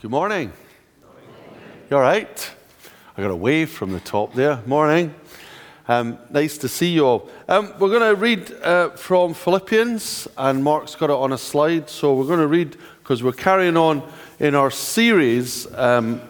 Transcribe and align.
Good 0.00 0.12
morning. 0.12 0.52
You 1.90 1.96
all 1.96 2.02
right? 2.02 2.50
I 3.16 3.20
got 3.20 3.32
a 3.32 3.36
wave 3.36 3.68
from 3.68 3.90
the 3.90 3.98
top 3.98 4.32
there. 4.32 4.62
Morning. 4.64 5.12
Um, 5.88 6.20
nice 6.30 6.56
to 6.58 6.68
see 6.68 6.90
you 6.90 7.04
all. 7.04 7.28
Um, 7.48 7.72
we're 7.80 7.88
going 7.88 8.08
to 8.08 8.14
read 8.14 8.52
uh, 8.62 8.90
from 8.90 9.34
Philippians, 9.34 10.28
and 10.38 10.62
Mark's 10.62 10.94
got 10.94 11.10
it 11.10 11.16
on 11.16 11.32
a 11.32 11.38
slide. 11.38 11.90
So 11.90 12.14
we're 12.14 12.28
going 12.28 12.38
to 12.38 12.46
read 12.46 12.76
because 13.02 13.24
we're 13.24 13.32
carrying 13.32 13.76
on 13.76 14.08
in 14.38 14.54
our 14.54 14.70
series, 14.70 15.66
um, 15.74 16.20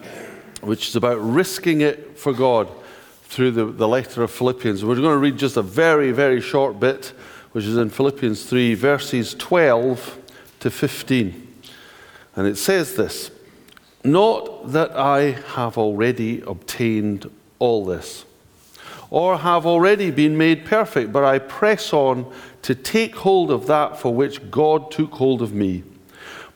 which 0.63 0.89
is 0.89 0.97
about 0.97 1.19
risking 1.19 1.83
it 1.83 2.19
for 2.19 2.33
God 2.33 2.71
through 3.25 3.51
the, 3.51 3.67
the 3.67 3.87
letter 3.87 4.23
of 4.23 4.31
Philippians. 4.31 4.83
We're 4.83 4.95
going 4.95 5.09
to 5.09 5.19
read 5.19 5.37
just 5.37 5.59
a 5.59 5.63
very, 5.63 6.11
very 6.11 6.41
short 6.41 6.81
bit, 6.81 7.13
which 7.53 7.67
is 7.67 7.77
in 7.77 7.91
Philippians 7.91 8.47
3, 8.47 8.73
verses 8.73 9.35
12 9.35 10.19
to 10.61 10.71
15. 10.71 11.63
And 12.35 12.47
it 12.47 12.57
says 12.57 12.95
this 12.95 13.31
Not 14.13 14.73
that 14.73 14.97
I 14.97 15.33
have 15.55 15.77
already 15.77 16.41
obtained 16.47 17.31
all 17.59 17.85
this, 17.85 18.25
or 19.11 19.39
have 19.39 19.67
already 19.67 20.11
been 20.11 20.37
made 20.37 20.65
perfect, 20.65 21.13
but 21.13 21.25
I 21.25 21.39
press 21.39 21.93
on 21.93 22.31
to 22.63 22.75
take 22.75 23.17
hold 23.17 23.51
of 23.51 23.67
that 23.67 23.99
for 23.99 24.15
which 24.15 24.51
God 24.51 24.91
took 24.91 25.13
hold 25.13 25.43
of 25.43 25.53
me. 25.53 25.83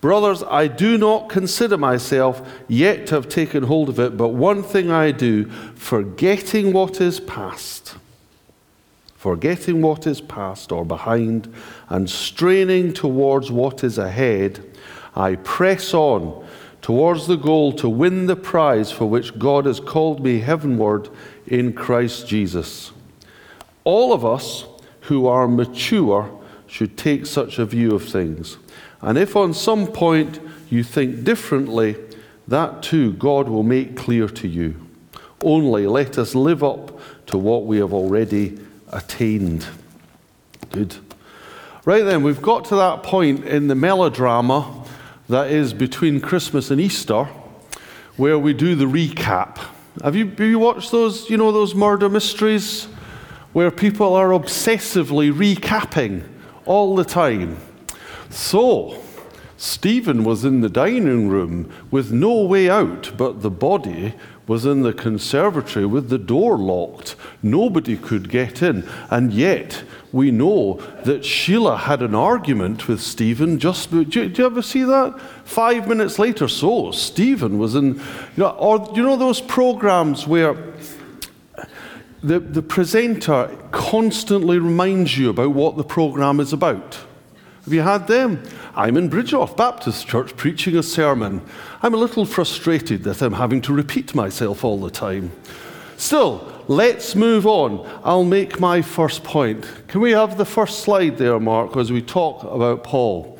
Brothers, 0.01 0.43
I 0.43 0.66
do 0.66 0.96
not 0.96 1.29
consider 1.29 1.77
myself 1.77 2.43
yet 2.69 3.07
to 3.09 3.16
have 3.16 3.29
taken 3.29 3.65
hold 3.65 3.88
of 3.88 4.01
it, 4.01 4.16
but 4.16 4.29
one 4.29 4.62
thing 4.62 4.91
I 4.91 5.12
do, 5.12 5.45
forgetting 5.74 6.73
what 6.73 7.01
is 7.01 7.21
past, 7.21 7.96
forgetting 9.15 9.82
what 9.82 10.07
is 10.07 10.21
past 10.21 10.73
or 10.73 10.84
behind, 10.84 11.52
and 11.88 12.09
straining 12.09 12.93
towards 12.93 13.52
what 13.52 13.84
is 13.84 13.98
ahead 13.98 14.65
I 15.15 15.37
press 15.37 15.93
on 15.93 16.41
towards 16.82 17.28
the 17.28 17.36
goal 17.36 17.72
to 17.72 17.88
win 17.88 18.27
the 18.27 18.36
prize 18.36 18.90
for 18.90 19.06
which 19.06 19.38
God 19.38 19.64
has 19.66 19.80
called 19.80 20.23
me 20.23 20.40
heavenward 20.40 21.09
in 21.46 21.73
Christ 21.73 22.26
Jesus. 22.26 22.90
All 23.84 24.12
of 24.12 24.24
us 24.24 24.66
who 25.02 25.26
are 25.26 25.48
mature 25.48 26.30
should 26.66 26.98
take 26.98 27.24
such 27.26 27.59
a 27.59 27.65
view 27.65 27.95
of 27.95 28.04
things. 28.04 28.59
And 29.01 29.16
if 29.16 29.37
on 29.37 29.54
some 29.54 29.87
point 29.87 30.40
you 30.70 30.82
think 30.82 31.24
differently, 31.24 31.96
that 32.48 32.82
too 32.82 33.12
God 33.12 33.48
will 33.48 33.62
make 33.62 33.96
clear 33.96 34.29
to 34.29 34.48
you. 34.48 34.74
Only 35.40 35.87
let 35.87 36.18
us 36.18 36.35
live 36.35 36.62
up 36.64 36.98
to 37.26 37.38
what 37.38 37.64
we 37.64 37.79
have 37.79 37.92
already 37.92 38.59
attained. 38.92 39.66
Good. 40.70 40.96
Right 41.85 42.04
then, 42.04 42.23
we've 42.23 42.42
got 42.42 42.64
to 42.66 42.76
that 42.76 43.02
point 43.02 43.45
in 43.45 43.66
the 43.66 43.74
melodrama 43.74 44.82
that 45.33 45.51
is 45.51 45.73
between 45.73 46.21
Christmas 46.21 46.71
and 46.71 46.79
Easter, 46.79 47.25
where 48.19 48.38
we 48.38 48.52
do 48.52 48.75
the 48.75 48.85
recap. 48.85 49.57
Have 50.05 50.15
you, 50.15 50.29
have 50.29 50.41
you 50.41 50.59
watched 50.59 50.91
those, 50.91 51.30
you 51.30 51.38
know, 51.38 51.51
those 51.51 51.75
murder 51.75 52.11
mysteries 52.11 52.85
where 53.55 53.71
people 53.71 54.15
are 54.15 54.29
obsessively 54.29 55.33
recapping 55.33 56.25
all 56.66 56.95
the 56.95 57.05
time? 57.05 57.57
So, 58.29 59.03
Stephen 59.57 60.23
was 60.23 60.45
in 60.45 60.60
the 60.60 60.69
dining 60.69 61.30
room 61.30 61.73
with 61.91 62.13
no 62.13 62.43
way 62.43 62.69
out, 62.69 63.13
but 63.16 63.41
the 63.41 63.51
body 63.51 64.12
was 64.47 64.66
in 64.66 64.83
the 64.83 64.93
conservatory 64.93 65.87
with 65.87 66.10
the 66.10 66.19
door 66.19 66.59
locked. 66.59 67.16
Nobody 67.43 67.97
could 67.97 68.28
get 68.28 68.60
in. 68.60 68.87
And 69.09 69.33
yet, 69.33 69.83
we 70.12 70.31
know 70.31 70.75
that 71.05 71.25
Sheila 71.25 71.77
had 71.77 72.03
an 72.03 72.15
argument 72.15 72.87
with 72.87 73.00
Stephen 73.00 73.59
just. 73.59 73.91
Do 73.91 74.00
you, 74.00 74.28
do 74.28 74.43
you 74.43 74.47
ever 74.47 74.62
see 74.62 74.82
that? 74.82 75.19
Five 75.44 75.88
minutes 75.88 76.19
later, 76.19 76.49
so 76.49 76.91
Stephen 76.91 77.59
was 77.59 77.75
in. 77.75 77.94
You 77.94 78.44
know, 78.44 78.50
or 78.50 78.93
you 78.94 79.03
know 79.03 79.16
those 79.16 79.41
programs 79.41 80.27
where 80.27 80.54
the, 82.22 82.38
the 82.38 82.62
presenter 82.62 83.56
constantly 83.71 84.59
reminds 84.59 85.16
you 85.16 85.31
about 85.31 85.53
what 85.53 85.76
the 85.76 85.84
program 85.84 86.41
is 86.41 86.53
about? 86.53 86.98
Have 87.65 87.72
you 87.72 87.82
had 87.82 88.06
them? 88.06 88.42
I'm 88.75 88.97
in 88.97 89.09
Bridgnorth 89.09 89.56
Baptist 89.56 90.06
Church 90.09 90.36
preaching 90.36 90.76
a 90.76 90.82
sermon. 90.82 91.42
I'm 91.82 91.94
a 91.94 91.98
little 91.98 92.26
frustrated 92.26 93.04
that 93.04 93.22
I'm 93.22 93.34
having 93.34 93.60
to 93.62 93.72
repeat 93.72 94.15
myself 94.15 94.65
all 94.65 94.78
the 94.78 94.91
time. 94.91 95.32
Still, 95.97 96.51
let's 96.68 97.14
move 97.14 97.46
on. 97.46 97.88
I'll 98.04 98.24
make 98.24 98.60
my 98.60 98.82
first 98.82 99.24
point. 99.24 99.64
Can 99.88 100.00
we 100.00 100.12
have 100.12 100.38
the 100.38 100.44
first 100.44 100.80
slide 100.80 101.18
there, 101.18 101.38
Mark, 101.40 101.76
as 101.76 101.92
we 101.92 102.02
talk 102.02 102.42
about 102.44 102.84
Paul 102.84 103.38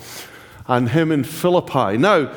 and 0.66 0.88
him 0.88 1.12
in 1.12 1.24
Philippi? 1.24 1.98
Now, 1.98 2.32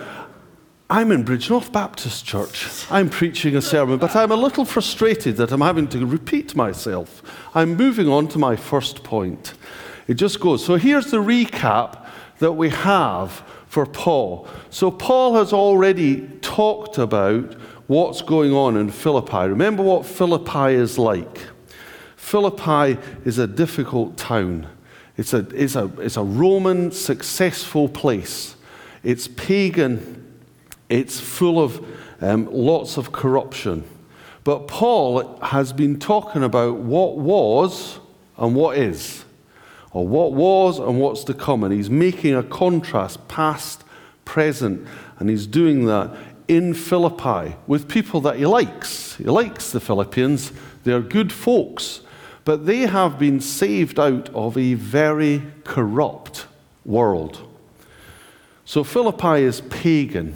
I'm 0.89 1.11
in 1.11 1.25
Bridgnorth 1.25 1.71
Baptist 1.71 2.25
Church. 2.25 2.85
I'm 2.91 3.09
preaching 3.09 3.55
a 3.55 3.61
sermon, 3.61 3.97
but 3.97 4.15
I'm 4.15 4.31
a 4.31 4.35
little 4.35 4.65
frustrated 4.65 5.37
that 5.37 5.51
I'm 5.51 5.61
having 5.61 5.87
to 5.87 6.05
repeat 6.05 6.55
myself. 6.55 7.23
I'm 7.55 7.75
moving 7.75 8.07
on 8.07 8.27
to 8.29 8.37
my 8.37 8.55
first 8.55 9.03
point. 9.03 9.55
It 10.07 10.13
just 10.13 10.39
goes. 10.39 10.63
So 10.63 10.75
here's 10.75 11.09
the 11.09 11.17
recap 11.17 12.05
that 12.37 12.51
we 12.51 12.69
have 12.69 13.43
for 13.67 13.87
Paul. 13.87 14.47
So 14.69 14.91
Paul 14.91 15.35
has 15.35 15.51
already 15.51 16.27
talked 16.41 16.99
about 16.99 17.55
what's 17.87 18.21
going 18.21 18.53
on 18.53 18.77
in 18.77 18.89
Philippi. 18.89 19.47
Remember 19.49 19.83
what 19.83 20.05
Philippi 20.05 20.73
is 20.73 20.97
like. 20.97 21.39
Philippi 22.15 22.99
is 23.23 23.37
a 23.37 23.47
difficult 23.47 24.17
town. 24.17 24.67
It's 25.17 25.33
a, 25.33 25.47
it's 25.53 25.75
a, 25.75 25.91
it's 25.99 26.17
a 26.17 26.23
Roman 26.23 26.91
successful 26.91 27.87
place. 27.87 28.55
It's 29.03 29.27
pagan. 29.27 30.39
It's 30.89 31.19
full 31.19 31.61
of 31.61 31.85
um, 32.21 32.47
lots 32.51 32.97
of 32.97 33.11
corruption. 33.11 33.83
But 34.43 34.67
Paul 34.67 35.39
has 35.41 35.73
been 35.73 35.99
talking 35.99 36.43
about 36.43 36.77
what 36.77 37.17
was 37.17 37.99
and 38.37 38.55
what 38.55 38.77
is, 38.77 39.23
or 39.91 40.07
what 40.07 40.33
was 40.33 40.77
and 40.77 40.99
what's 40.99 41.23
to 41.25 41.33
come. 41.33 41.63
And 41.63 41.73
he's 41.73 41.89
making 41.89 42.35
a 42.35 42.43
contrast, 42.43 43.27
past, 43.27 43.83
present, 44.25 44.87
and 45.17 45.29
he's 45.29 45.47
doing 45.47 45.85
that 45.85 46.15
in 46.47 46.73
Philippi 46.73 47.55
with 47.67 47.87
people 47.87 48.21
that 48.21 48.37
he 48.37 48.45
likes. 48.45 49.15
He 49.15 49.23
likes 49.23 49.71
the 49.71 49.79
Philippians, 49.79 50.51
they're 50.83 51.01
good 51.01 51.31
folks, 51.31 52.01
but 52.43 52.65
they 52.65 52.81
have 52.81 53.17
been 53.17 53.41
saved 53.41 53.99
out 53.99 54.29
of 54.29 54.57
a 54.57 54.75
very 54.75 55.41
corrupt 55.63 56.45
world. 56.85 57.41
So 58.65 58.83
Philippi 58.83 59.43
is 59.43 59.61
pagan, 59.61 60.35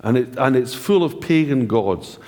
and, 0.00 0.16
it, 0.16 0.36
and 0.36 0.56
it's 0.56 0.74
full 0.74 1.02
of 1.02 1.20
pagan 1.20 1.66
gods. 1.66 2.18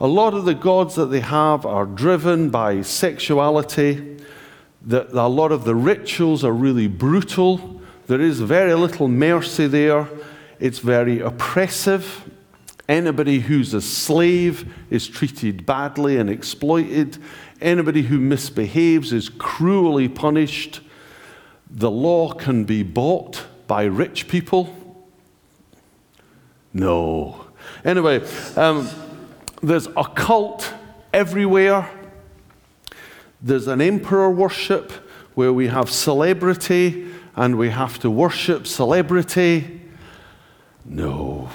A 0.00 0.06
lot 0.06 0.34
of 0.34 0.44
the 0.44 0.54
gods 0.54 0.96
that 0.96 1.06
they 1.06 1.20
have 1.20 1.64
are 1.64 1.86
driven 1.86 2.50
by 2.50 2.82
sexuality. 2.82 4.18
The, 4.84 5.08
a 5.12 5.28
lot 5.28 5.52
of 5.52 5.64
the 5.64 5.76
rituals 5.76 6.44
are 6.44 6.52
really 6.52 6.88
brutal. 6.88 7.80
There 8.08 8.20
is 8.20 8.40
very 8.40 8.74
little 8.74 9.06
mercy 9.06 9.68
there. 9.68 10.08
It's 10.58 10.80
very 10.80 11.20
oppressive. 11.20 12.28
Anybody 12.88 13.40
who's 13.40 13.74
a 13.74 13.80
slave 13.80 14.74
is 14.90 15.06
treated 15.06 15.64
badly 15.64 16.16
and 16.18 16.28
exploited. 16.28 17.18
Anybody 17.60 18.02
who 18.02 18.18
misbehaves 18.18 19.12
is 19.12 19.28
cruelly 19.28 20.08
punished. 20.08 20.80
The 21.70 21.90
law 21.90 22.32
can 22.32 22.64
be 22.64 22.82
bought 22.82 23.44
by 23.66 23.84
rich 23.84 24.28
people. 24.28 24.74
No. 26.72 27.46
Anyway, 27.84 28.26
um, 28.56 28.88
there's 29.62 29.86
a 29.96 30.04
cult 30.04 30.72
everywhere. 31.12 31.88
There's 33.40 33.68
an 33.68 33.80
emperor 33.80 34.30
worship 34.30 34.90
where 35.34 35.52
we 35.52 35.68
have 35.68 35.90
celebrity 35.90 37.08
and 37.36 37.56
we 37.56 37.70
have 37.70 37.98
to 38.00 38.10
worship 38.10 38.66
celebrity. 38.66 39.80
No. 40.84 41.48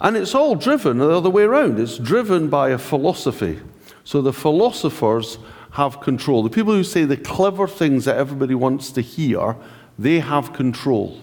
And 0.00 0.16
it's 0.16 0.34
all 0.34 0.54
driven 0.54 0.98
the 0.98 1.10
other 1.10 1.30
way 1.30 1.44
around. 1.44 1.80
It's 1.80 1.98
driven 1.98 2.48
by 2.48 2.70
a 2.70 2.78
philosophy. 2.78 3.60
So 4.04 4.20
the 4.22 4.32
philosophers 4.32 5.38
have 5.72 6.00
control. 6.00 6.42
The 6.42 6.50
people 6.50 6.72
who 6.72 6.84
say 6.84 7.04
the 7.04 7.16
clever 7.16 7.66
things 7.66 8.04
that 8.04 8.16
everybody 8.16 8.54
wants 8.54 8.92
to 8.92 9.00
hear, 9.00 9.56
they 9.98 10.20
have 10.20 10.52
control. 10.52 11.20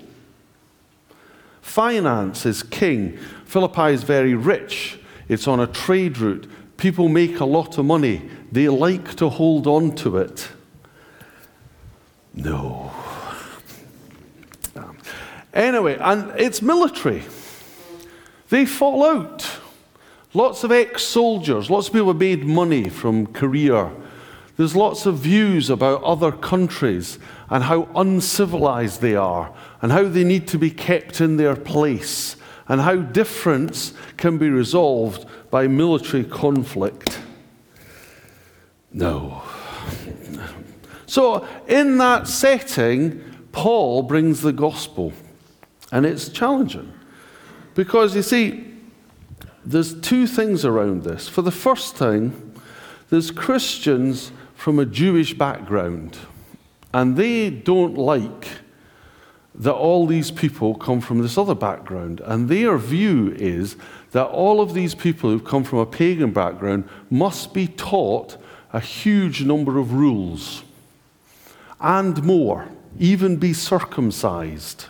Finance 1.62 2.46
is 2.46 2.62
king. 2.62 3.18
Philippi 3.46 3.94
is 3.94 4.04
very 4.04 4.36
rich. 4.36 5.00
It's 5.28 5.48
on 5.48 5.60
a 5.60 5.68
trade 5.68 6.18
route. 6.18 6.50
People 6.78 7.08
make 7.08 7.40
a 7.40 7.46
lot 7.46 7.78
of 7.78 7.86
money. 7.86 8.30
They 8.52 8.68
like 8.68 9.16
to 9.16 9.30
hold 9.30 9.68
on 9.68 9.96
to 9.98 10.18
it. 10.18 10.50
No. 12.34 12.92
Anyway, 15.54 15.98
and 16.00 16.32
it's 16.40 16.62
military. 16.62 17.24
They 18.54 18.68
fall 18.68 19.04
out. 19.04 19.50
Lots 20.36 20.64
of 20.64 20.72
ex 20.72 21.02
soldiers, 21.02 21.72
lots 21.72 21.88
of 21.88 21.94
people 21.94 22.10
have 22.10 22.18
made 22.18 22.46
money 22.46 22.88
from 22.88 23.26
Korea. 23.26 23.90
There's 24.58 24.76
lots 24.76 25.08
of 25.08 25.18
views 25.18 25.72
about 25.72 26.04
other 26.04 26.32
countries 26.32 27.18
and 27.50 27.64
how 27.64 27.90
uncivilized 27.96 29.02
they 29.02 29.16
are 29.16 29.52
and 29.82 29.92
how 29.92 30.04
they 30.04 30.24
need 30.24 30.48
to 30.50 30.60
be 30.60 30.70
kept 30.70 31.20
in 31.20 31.38
their 31.38 31.56
place 31.56 32.36
and 32.68 32.82
how 32.82 32.98
difference 32.98 33.94
can 34.18 34.38
be 34.38 34.52
resolved 34.52 35.26
by 35.50 35.66
military 35.66 36.24
conflict. 36.24 37.22
No. 38.92 39.42
So, 41.08 41.48
in 41.68 41.98
that 41.98 42.28
setting, 42.28 43.20
Paul 43.52 44.04
brings 44.04 44.44
the 44.44 44.54
gospel, 44.54 45.12
and 45.92 46.06
it's 46.06 46.30
challenging. 46.30 46.94
Because 47.76 48.16
you 48.16 48.22
see, 48.22 48.74
there's 49.66 50.00
two 50.02 50.28
things 50.28 50.66
around 50.66 51.04
this. 51.04 51.28
For 51.28 51.42
the 51.42 51.52
first 51.52 51.96
thing, 51.96 52.54
there's 53.10 53.32
Christians 53.32 54.32
from 54.56 54.80
a 54.80 54.86
Jewish 54.86 55.34
background, 55.34 56.18
and 56.94 57.18
they 57.18 57.50
don't 57.50 57.98
like 57.98 58.48
that 59.56 59.74
all 59.74 60.08
these 60.08 60.32
people 60.32 60.74
come 60.76 61.00
from 61.00 61.22
this 61.22 61.38
other 61.38 61.56
background. 61.56 62.22
And 62.26 62.50
their 62.50 62.78
view 62.78 63.36
is 63.38 63.76
that 64.12 64.26
all 64.26 64.62
of 64.62 64.74
these 64.74 64.96
people 64.96 65.30
who've 65.30 65.44
come 65.44 65.64
from 65.64 65.80
a 65.80 65.86
pagan 65.86 66.32
background 66.32 66.88
must 67.10 67.54
be 67.54 67.68
taught 67.68 68.38
a 68.72 68.80
huge 68.80 69.44
number 69.44 69.78
of 69.78 69.94
rules 69.94 70.64
and 71.80 72.24
more, 72.24 72.68
even 72.98 73.38
be 73.38 73.54
circumcised, 73.54 74.86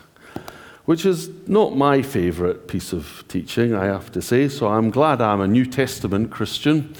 which 0.84 1.06
is 1.06 1.30
not 1.46 1.76
my 1.76 2.02
favorite 2.02 2.68
piece 2.68 2.92
of 2.92 3.24
teaching, 3.28 3.74
I 3.74 3.86
have 3.86 4.12
to 4.12 4.22
say. 4.22 4.48
So 4.48 4.68
I'm 4.68 4.90
glad 4.90 5.20
I'm 5.20 5.40
a 5.40 5.48
New 5.48 5.64
Testament 5.64 6.30
Christian 6.30 6.94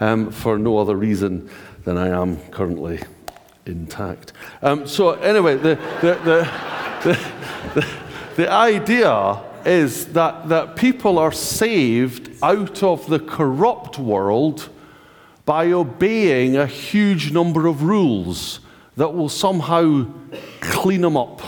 um, 0.00 0.30
for 0.30 0.58
no 0.58 0.78
other 0.78 0.96
reason 0.96 1.50
than 1.84 1.98
I 1.98 2.08
am 2.08 2.38
currently 2.50 3.00
intact. 3.66 4.32
Um, 4.62 4.86
so, 4.86 5.12
anyway, 5.12 5.56
the, 5.56 5.74
the, 6.00 6.50
the, 7.74 7.86
the, 8.36 8.50
idea 8.50 9.42
is 9.64 10.06
that, 10.12 10.48
that 10.48 10.76
people 10.76 11.18
are 11.18 11.32
saved 11.32 12.30
out 12.42 12.82
of 12.82 13.06
the 13.08 13.18
corrupt 13.18 13.98
world 13.98 14.68
by 15.44 15.72
obeying 15.72 16.56
a 16.56 16.66
huge 16.66 17.32
number 17.32 17.66
of 17.66 17.82
rules 17.82 18.60
that 18.96 19.14
will 19.14 19.28
somehow 19.28 20.06
clean 20.60 21.02
them 21.02 21.16
up. 21.16 21.40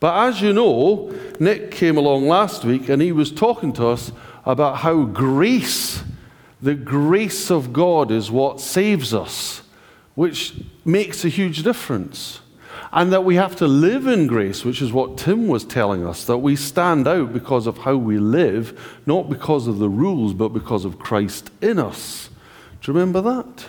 But 0.00 0.28
as 0.28 0.40
you 0.40 0.52
know, 0.52 1.12
Nick 1.40 1.70
came 1.72 1.96
along 1.96 2.28
last 2.28 2.64
week 2.64 2.88
and 2.88 3.02
he 3.02 3.12
was 3.12 3.32
talking 3.32 3.72
to 3.74 3.88
us 3.88 4.12
about 4.44 4.78
how 4.78 5.02
grace, 5.04 6.02
the 6.62 6.74
grace 6.74 7.50
of 7.50 7.72
God, 7.72 8.10
is 8.10 8.30
what 8.30 8.60
saves 8.60 9.12
us, 9.12 9.62
which 10.14 10.54
makes 10.84 11.24
a 11.24 11.28
huge 11.28 11.62
difference. 11.62 12.40
And 12.90 13.12
that 13.12 13.24
we 13.24 13.34
have 13.34 13.56
to 13.56 13.66
live 13.66 14.06
in 14.06 14.26
grace, 14.26 14.64
which 14.64 14.80
is 14.80 14.92
what 14.92 15.18
Tim 15.18 15.46
was 15.46 15.64
telling 15.64 16.06
us, 16.06 16.24
that 16.24 16.38
we 16.38 16.56
stand 16.56 17.06
out 17.06 17.34
because 17.34 17.66
of 17.66 17.78
how 17.78 17.96
we 17.96 18.18
live, 18.18 18.98
not 19.04 19.28
because 19.28 19.66
of 19.66 19.78
the 19.78 19.90
rules, 19.90 20.32
but 20.32 20.48
because 20.50 20.86
of 20.86 20.98
Christ 20.98 21.50
in 21.60 21.78
us. 21.78 22.30
Do 22.80 22.90
you 22.90 22.98
remember 22.98 23.20
that? 23.20 23.68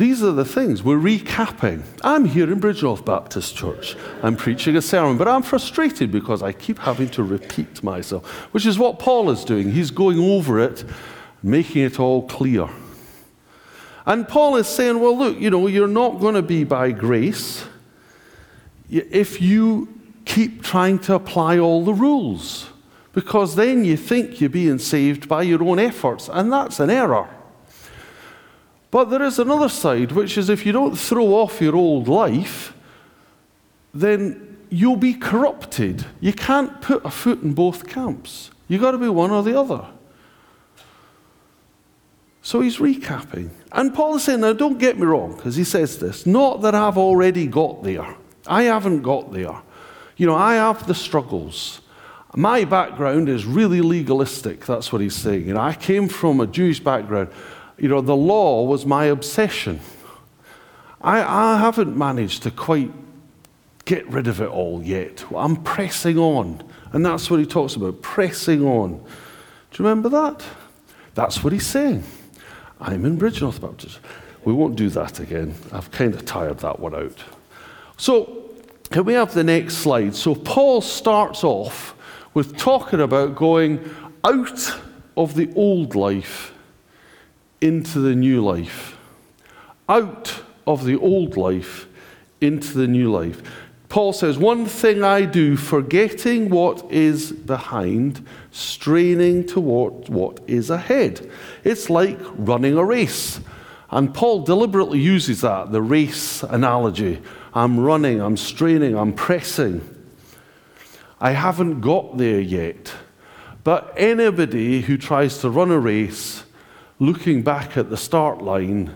These 0.00 0.22
are 0.22 0.32
the 0.32 0.46
things 0.46 0.82
we're 0.82 0.96
recapping. 0.96 1.82
I'm 2.00 2.24
here 2.24 2.50
in 2.50 2.58
Bridgnorth 2.58 3.04
Baptist 3.04 3.54
Church. 3.54 3.98
I'm 4.22 4.34
preaching 4.34 4.74
a 4.76 4.80
sermon, 4.80 5.18
but 5.18 5.28
I'm 5.28 5.42
frustrated 5.42 6.10
because 6.10 6.42
I 6.42 6.52
keep 6.52 6.78
having 6.78 7.10
to 7.10 7.22
repeat 7.22 7.82
myself, 7.82 8.26
which 8.54 8.64
is 8.64 8.78
what 8.78 8.98
Paul 8.98 9.28
is 9.28 9.44
doing. 9.44 9.72
He's 9.72 9.90
going 9.90 10.18
over 10.18 10.58
it, 10.58 10.86
making 11.42 11.82
it 11.82 12.00
all 12.00 12.26
clear. 12.26 12.66
And 14.06 14.26
Paul 14.26 14.56
is 14.56 14.68
saying, 14.68 14.98
well, 15.00 15.18
look, 15.18 15.38
you 15.38 15.50
know, 15.50 15.66
you're 15.66 15.86
not 15.86 16.18
going 16.18 16.34
to 16.34 16.40
be 16.40 16.64
by 16.64 16.92
grace 16.92 17.66
if 18.88 19.42
you 19.42 19.86
keep 20.24 20.62
trying 20.62 20.98
to 21.00 21.14
apply 21.14 21.58
all 21.58 21.84
the 21.84 21.92
rules, 21.92 22.70
because 23.12 23.54
then 23.54 23.84
you 23.84 23.98
think 23.98 24.40
you're 24.40 24.48
being 24.48 24.78
saved 24.78 25.28
by 25.28 25.42
your 25.42 25.62
own 25.62 25.78
efforts, 25.78 26.30
and 26.32 26.50
that's 26.50 26.80
an 26.80 26.88
error. 26.88 27.28
But 28.90 29.10
there 29.10 29.22
is 29.22 29.38
another 29.38 29.68
side, 29.68 30.12
which 30.12 30.36
is 30.36 30.48
if 30.48 30.66
you 30.66 30.72
don't 30.72 30.96
throw 30.96 31.26
off 31.34 31.60
your 31.60 31.76
old 31.76 32.08
life, 32.08 32.74
then 33.94 34.58
you'll 34.68 34.96
be 34.96 35.14
corrupted. 35.14 36.06
You 36.20 36.32
can't 36.32 36.80
put 36.80 37.04
a 37.04 37.10
foot 37.10 37.42
in 37.42 37.54
both 37.54 37.86
camps. 37.86 38.50
You've 38.68 38.80
got 38.80 38.92
to 38.92 38.98
be 38.98 39.08
one 39.08 39.30
or 39.30 39.42
the 39.42 39.58
other. 39.58 39.86
So 42.42 42.60
he's 42.60 42.78
recapping. 42.78 43.50
And 43.72 43.94
Paul 43.94 44.16
is 44.16 44.24
saying, 44.24 44.40
now 44.40 44.52
don't 44.52 44.78
get 44.78 44.98
me 44.98 45.06
wrong, 45.06 45.36
because 45.36 45.56
he 45.56 45.64
says 45.64 45.98
this, 45.98 46.26
not 46.26 46.62
that 46.62 46.74
I've 46.74 46.98
already 46.98 47.46
got 47.46 47.82
there. 47.82 48.16
I 48.46 48.64
haven't 48.64 49.02
got 49.02 49.32
there. 49.32 49.62
You 50.16 50.26
know, 50.26 50.34
I 50.34 50.54
have 50.54 50.86
the 50.86 50.94
struggles. 50.94 51.80
My 52.34 52.64
background 52.64 53.28
is 53.28 53.44
really 53.44 53.80
legalistic, 53.80 54.64
that's 54.64 54.92
what 54.92 55.00
he's 55.00 55.16
saying. 55.16 55.48
You 55.48 55.54
know, 55.54 55.60
I 55.60 55.74
came 55.74 56.08
from 56.08 56.40
a 56.40 56.46
Jewish 56.46 56.80
background 56.80 57.30
you 57.80 57.88
know, 57.88 58.00
the 58.02 58.16
law 58.16 58.64
was 58.64 58.84
my 58.84 59.06
obsession. 59.06 59.80
I, 61.00 61.22
I 61.22 61.58
haven't 61.58 61.96
managed 61.96 62.42
to 62.42 62.50
quite 62.50 62.92
get 63.86 64.06
rid 64.08 64.26
of 64.26 64.40
it 64.40 64.48
all 64.48 64.82
yet. 64.82 65.24
I'm 65.34 65.56
pressing 65.56 66.18
on. 66.18 66.62
And 66.92 67.04
that's 67.04 67.30
what 67.30 67.40
he 67.40 67.46
talks 67.46 67.74
about 67.76 68.02
pressing 68.02 68.64
on. 68.64 68.98
Do 68.98 69.82
you 69.82 69.88
remember 69.88 70.10
that? 70.10 70.44
That's 71.14 71.42
what 71.42 71.54
he's 71.54 71.66
saying. 71.66 72.04
I'm 72.80 73.04
in 73.06 73.18
Bridgnorth 73.18 73.60
Baptist. 73.60 73.98
We 74.44 74.52
won't 74.52 74.76
do 74.76 74.90
that 74.90 75.18
again. 75.18 75.54
I've 75.72 75.90
kind 75.90 76.14
of 76.14 76.24
tired 76.24 76.58
that 76.58 76.80
one 76.80 76.94
out. 76.94 77.18
So, 77.96 78.50
can 78.90 79.04
we 79.04 79.14
have 79.14 79.32
the 79.32 79.44
next 79.44 79.78
slide? 79.78 80.14
So, 80.14 80.34
Paul 80.34 80.80
starts 80.80 81.44
off 81.44 81.94
with 82.34 82.56
talking 82.56 83.00
about 83.00 83.36
going 83.36 83.94
out 84.24 84.80
of 85.16 85.34
the 85.34 85.52
old 85.54 85.94
life 85.94 86.52
into 87.60 88.00
the 88.00 88.14
new 88.14 88.42
life, 88.42 88.96
out 89.88 90.42
of 90.66 90.84
the 90.84 90.96
old 90.96 91.36
life 91.36 91.86
into 92.40 92.78
the 92.78 92.86
new 92.86 93.10
life. 93.10 93.42
Paul 93.88 94.12
says, 94.12 94.38
One 94.38 94.66
thing 94.66 95.02
I 95.02 95.24
do, 95.24 95.56
forgetting 95.56 96.48
what 96.48 96.90
is 96.90 97.32
behind, 97.32 98.24
straining 98.52 99.46
toward 99.46 100.08
what 100.08 100.40
is 100.46 100.70
ahead. 100.70 101.28
It's 101.64 101.90
like 101.90 102.18
running 102.36 102.76
a 102.76 102.84
race. 102.84 103.40
And 103.90 104.14
Paul 104.14 104.44
deliberately 104.44 105.00
uses 105.00 105.40
that, 105.40 105.72
the 105.72 105.82
race 105.82 106.44
analogy. 106.44 107.20
I'm 107.52 107.80
running, 107.80 108.20
I'm 108.20 108.36
straining, 108.36 108.96
I'm 108.96 109.12
pressing. 109.12 109.82
I 111.20 111.32
haven't 111.32 111.80
got 111.80 112.16
there 112.16 112.40
yet. 112.40 112.92
But 113.64 113.92
anybody 113.96 114.82
who 114.82 114.96
tries 114.96 115.38
to 115.38 115.50
run 115.50 115.72
a 115.72 115.78
race 115.80 116.44
looking 117.00 117.42
back 117.42 117.76
at 117.78 117.90
the 117.90 117.96
start 117.96 118.42
line 118.42 118.94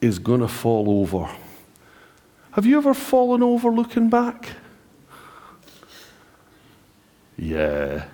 is 0.00 0.18
going 0.18 0.40
to 0.40 0.48
fall 0.48 1.00
over. 1.02 1.30
Have 2.52 2.66
you 2.66 2.78
ever 2.78 2.94
fallen 2.94 3.42
over 3.42 3.70
looking 3.70 4.08
back? 4.08 4.48
Yeah, 7.36 8.06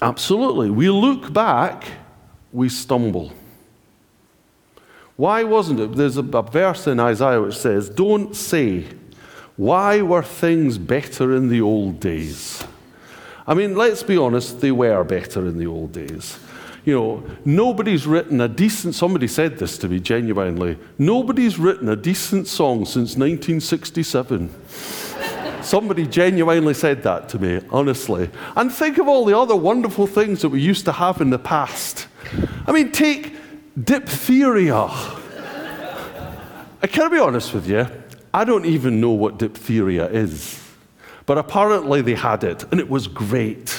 absolutely. 0.00 0.70
We 0.70 0.88
look 0.90 1.32
back, 1.32 1.84
we 2.52 2.68
stumble. 2.68 3.32
Why 5.16 5.42
wasn't 5.42 5.80
it? 5.80 5.94
There's 5.94 6.16
a, 6.16 6.22
a 6.22 6.42
verse 6.42 6.86
in 6.86 7.00
Isaiah 7.00 7.40
which 7.40 7.56
says, 7.56 7.88
Don't 7.88 8.36
say, 8.36 8.86
Why 9.56 10.00
were 10.00 10.22
things 10.22 10.78
better 10.78 11.34
in 11.34 11.48
the 11.48 11.60
old 11.60 11.98
days? 11.98 12.64
I 13.46 13.54
mean, 13.54 13.74
let's 13.74 14.02
be 14.02 14.16
honest, 14.16 14.60
they 14.60 14.72
were 14.72 15.02
better 15.04 15.46
in 15.46 15.58
the 15.58 15.66
old 15.66 15.92
days 15.92 16.38
you 16.88 16.94
know, 16.94 17.22
nobody's 17.44 18.06
written 18.06 18.40
a 18.40 18.48
decent, 18.48 18.94
somebody 18.94 19.28
said 19.28 19.58
this 19.58 19.76
to 19.76 19.88
me 19.88 20.00
genuinely, 20.00 20.78
nobody's 20.96 21.58
written 21.58 21.90
a 21.90 21.96
decent 21.96 22.46
song 22.46 22.86
since 22.86 23.14
1967. 23.14 24.50
Somebody 25.62 26.06
genuinely 26.06 26.72
said 26.72 27.02
that 27.02 27.28
to 27.28 27.38
me, 27.38 27.60
honestly. 27.70 28.30
And 28.56 28.72
think 28.72 28.96
of 28.96 29.06
all 29.06 29.26
the 29.26 29.36
other 29.36 29.54
wonderful 29.54 30.06
things 30.06 30.40
that 30.40 30.48
we 30.48 30.62
used 30.62 30.86
to 30.86 30.92
have 30.92 31.20
in 31.20 31.28
the 31.28 31.38
past. 31.38 32.08
I 32.66 32.72
mean, 32.72 32.90
take 32.90 33.36
diphtheria. 33.84 34.88
I 36.80 36.86
can 36.86 37.10
be 37.10 37.18
honest 37.18 37.52
with 37.52 37.68
you, 37.68 37.86
I 38.32 38.44
don't 38.44 38.64
even 38.64 38.98
know 38.98 39.10
what 39.10 39.38
diphtheria 39.38 40.06
is. 40.06 40.58
But 41.26 41.36
apparently 41.36 42.00
they 42.00 42.14
had 42.14 42.44
it, 42.44 42.64
and 42.70 42.80
it 42.80 42.88
was 42.88 43.06
great. 43.06 43.78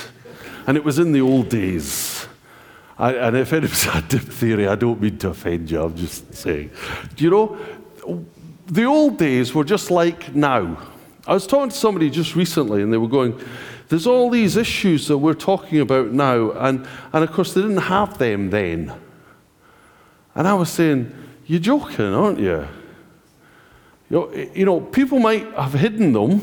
And 0.68 0.78
it 0.78 0.84
was 0.84 1.00
in 1.00 1.12
the 1.12 1.22
old 1.22 1.50
days. 1.50 2.09
I, 3.00 3.14
and 3.14 3.38
if 3.38 3.54
anybody's 3.54 3.84
had 3.86 4.08
diphtheria, 4.10 4.72
I 4.72 4.76
don't 4.76 5.02
mean 5.02 5.18
to 5.20 5.30
offend 5.30 5.72
you, 5.72 5.82
I'm 5.82 5.96
just 5.96 6.36
saying. 6.36 6.70
Do 7.16 7.24
you 7.24 7.30
know, 7.30 7.58
the 8.68 8.84
old 8.84 9.18
days 9.18 9.56
were 9.56 9.64
just 9.64 9.90
like 9.90 10.36
now. 10.36 10.78
I 11.26 11.34
was 11.34 11.48
talking 11.48 11.70
to 11.70 11.76
somebody 11.76 12.10
just 12.10 12.36
recently, 12.36 12.84
and 12.84 12.92
they 12.92 12.98
were 12.98 13.08
going, 13.08 13.40
There's 13.88 14.06
all 14.06 14.30
these 14.30 14.58
issues 14.58 15.08
that 15.08 15.18
we're 15.18 15.34
talking 15.34 15.80
about 15.80 16.12
now, 16.12 16.52
and, 16.52 16.86
and 17.14 17.24
of 17.24 17.32
course, 17.32 17.54
they 17.54 17.62
didn't 17.62 17.78
have 17.78 18.18
them 18.18 18.50
then. 18.50 18.94
And 20.36 20.48
I 20.48 20.54
was 20.54 20.70
saying, 20.70 21.14
You're 21.46 21.62
joking, 21.62 22.14
aren't 22.14 22.40
you? 22.40 22.68
You 24.10 24.18
know, 24.18 24.26
eh, 24.28 24.50
you 24.54 24.66
know, 24.66 24.82
people 24.82 25.20
might 25.20 25.50
have 25.54 25.74
hidden 25.74 26.12
them, 26.12 26.42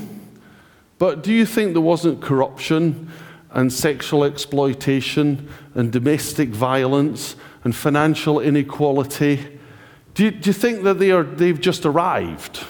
but 0.98 1.22
do 1.22 1.34
you 1.34 1.44
think 1.44 1.74
there 1.74 1.82
wasn't 1.82 2.22
corruption 2.22 3.10
and 3.56 3.72
sexual 3.72 4.22
exploitation 4.22 5.48
and 5.74 5.90
domestic 5.90 6.50
violence 6.50 7.36
and 7.64 7.74
financial 7.74 8.38
inequality. 8.38 9.58
Do 10.12 10.24
you, 10.24 10.30
do 10.30 10.50
you 10.50 10.52
think 10.52 10.82
that 10.82 10.98
they 10.98 11.10
are, 11.10 11.22
they've 11.22 11.60
just 11.60 11.86
arrived? 11.86 12.62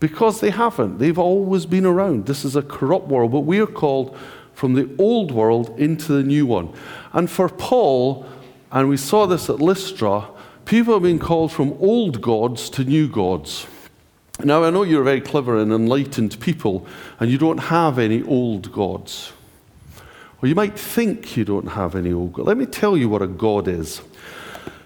Because 0.00 0.40
they 0.40 0.48
haven't. 0.48 0.96
They've 0.96 1.18
always 1.18 1.66
been 1.66 1.84
around. 1.84 2.24
This 2.24 2.42
is 2.42 2.56
a 2.56 2.62
corrupt 2.62 3.08
world, 3.08 3.32
but 3.32 3.40
we 3.40 3.60
are 3.60 3.66
called 3.66 4.16
from 4.54 4.72
the 4.72 4.90
old 4.98 5.30
world 5.30 5.78
into 5.78 6.10
the 6.14 6.22
new 6.22 6.46
one. 6.46 6.72
And 7.12 7.30
for 7.30 7.50
Paul, 7.50 8.24
and 8.72 8.88
we 8.88 8.96
saw 8.96 9.26
this 9.26 9.50
at 9.50 9.60
Lystra, 9.60 10.26
people 10.64 10.94
have 10.94 11.02
been 11.02 11.18
called 11.18 11.52
from 11.52 11.74
old 11.74 12.22
gods 12.22 12.70
to 12.70 12.84
new 12.84 13.08
gods. 13.08 13.66
Now, 14.42 14.64
I 14.64 14.70
know 14.70 14.84
you're 14.84 15.04
very 15.04 15.20
clever 15.20 15.58
and 15.58 15.70
enlightened 15.70 16.40
people, 16.40 16.86
and 17.20 17.30
you 17.30 17.36
don't 17.36 17.58
have 17.58 17.98
any 17.98 18.22
old 18.22 18.72
gods. 18.72 19.32
Or 20.42 20.48
you 20.48 20.54
might 20.54 20.78
think 20.78 21.36
you 21.36 21.44
don't 21.44 21.68
have 21.68 21.94
any 21.94 22.12
old 22.12 22.34
gods. 22.34 22.46
Let 22.46 22.56
me 22.56 22.66
tell 22.66 22.96
you 22.96 23.08
what 23.08 23.22
a 23.22 23.26
god 23.26 23.68
is. 23.68 24.02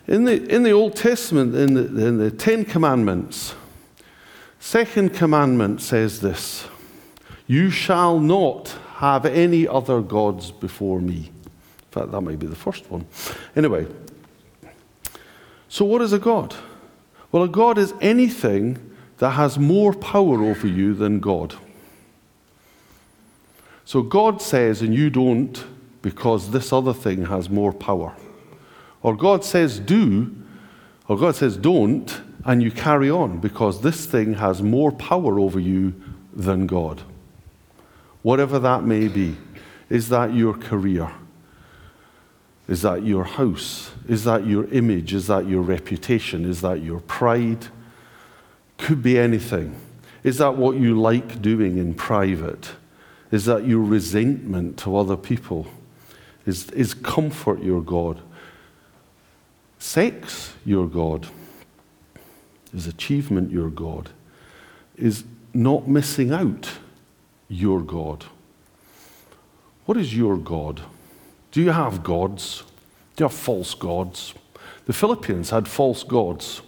In 0.06 0.24
the, 0.24 0.44
in 0.48 0.62
the 0.62 0.70
Old 0.72 0.96
Testament, 0.96 1.54
in 1.54 1.74
the, 1.74 2.06
in 2.06 2.18
the 2.18 2.30
Ten 2.30 2.64
Commandments, 2.64 3.54
second 4.58 5.14
commandment 5.14 5.80
says 5.80 6.20
this 6.20 6.66
You 7.46 7.70
shall 7.70 8.18
not 8.18 8.76
have 8.96 9.24
any 9.24 9.66
other 9.66 10.00
gods 10.00 10.50
before 10.50 11.00
me. 11.00 11.30
In 11.44 11.90
fact, 11.90 12.12
that 12.12 12.20
might 12.20 12.38
be 12.38 12.46
the 12.46 12.56
first 12.56 12.90
one. 12.90 13.06
Anyway, 13.56 13.86
so 15.68 15.84
what 15.84 16.02
is 16.02 16.12
a 16.12 16.18
god? 16.18 16.54
Well, 17.32 17.44
a 17.44 17.48
god 17.48 17.78
is 17.78 17.94
anything 18.00 18.78
that 19.18 19.30
has 19.30 19.58
more 19.58 19.92
power 19.94 20.42
over 20.42 20.66
you 20.66 20.94
than 20.94 21.20
God. 21.20 21.54
So 23.90 24.02
God 24.02 24.40
says, 24.40 24.82
and 24.82 24.94
you 24.94 25.10
don't 25.10 25.64
because 26.00 26.52
this 26.52 26.72
other 26.72 26.94
thing 26.94 27.24
has 27.24 27.50
more 27.50 27.72
power. 27.72 28.14
Or 29.02 29.16
God 29.16 29.44
says, 29.44 29.80
do, 29.80 30.32
or 31.08 31.18
God 31.18 31.34
says, 31.34 31.56
don't, 31.56 32.22
and 32.44 32.62
you 32.62 32.70
carry 32.70 33.10
on 33.10 33.40
because 33.40 33.80
this 33.80 34.06
thing 34.06 34.34
has 34.34 34.62
more 34.62 34.92
power 34.92 35.40
over 35.40 35.58
you 35.58 35.92
than 36.32 36.68
God. 36.68 37.02
Whatever 38.22 38.60
that 38.60 38.84
may 38.84 39.08
be. 39.08 39.36
Is 39.88 40.08
that 40.10 40.34
your 40.34 40.54
career? 40.54 41.10
Is 42.68 42.82
that 42.82 43.04
your 43.04 43.24
house? 43.24 43.90
Is 44.08 44.22
that 44.22 44.46
your 44.46 44.66
image? 44.66 45.14
Is 45.14 45.26
that 45.26 45.48
your 45.48 45.62
reputation? 45.62 46.44
Is 46.44 46.60
that 46.60 46.80
your 46.80 47.00
pride? 47.00 47.66
Could 48.78 49.02
be 49.02 49.18
anything. 49.18 49.74
Is 50.22 50.38
that 50.38 50.56
what 50.56 50.76
you 50.76 51.00
like 51.00 51.42
doing 51.42 51.76
in 51.76 51.94
private? 51.94 52.70
Is 53.30 53.44
that 53.44 53.66
your 53.66 53.80
resentment 53.80 54.76
to 54.78 54.96
other 54.96 55.16
people? 55.16 55.66
Is, 56.46 56.70
is 56.70 56.94
comfort 56.94 57.62
your 57.62 57.82
God? 57.82 58.20
Sex 59.78 60.52
your 60.64 60.88
God? 60.88 61.28
Is 62.74 62.86
achievement 62.86 63.50
your 63.50 63.70
God? 63.70 64.10
Is 64.96 65.24
not 65.54 65.88
missing 65.88 66.32
out 66.32 66.70
your 67.48 67.80
God? 67.80 68.24
What 69.86 69.96
is 69.96 70.16
your 70.16 70.36
God? 70.36 70.80
Do 71.50 71.60
you 71.60 71.70
have 71.70 72.02
gods? 72.02 72.64
Do 73.16 73.24
you 73.24 73.28
have 73.28 73.36
false 73.36 73.74
gods? 73.74 74.34
The 74.86 74.92
Philippians 74.92 75.50
had 75.50 75.66
false 75.66 76.02
gods. 76.02 76.62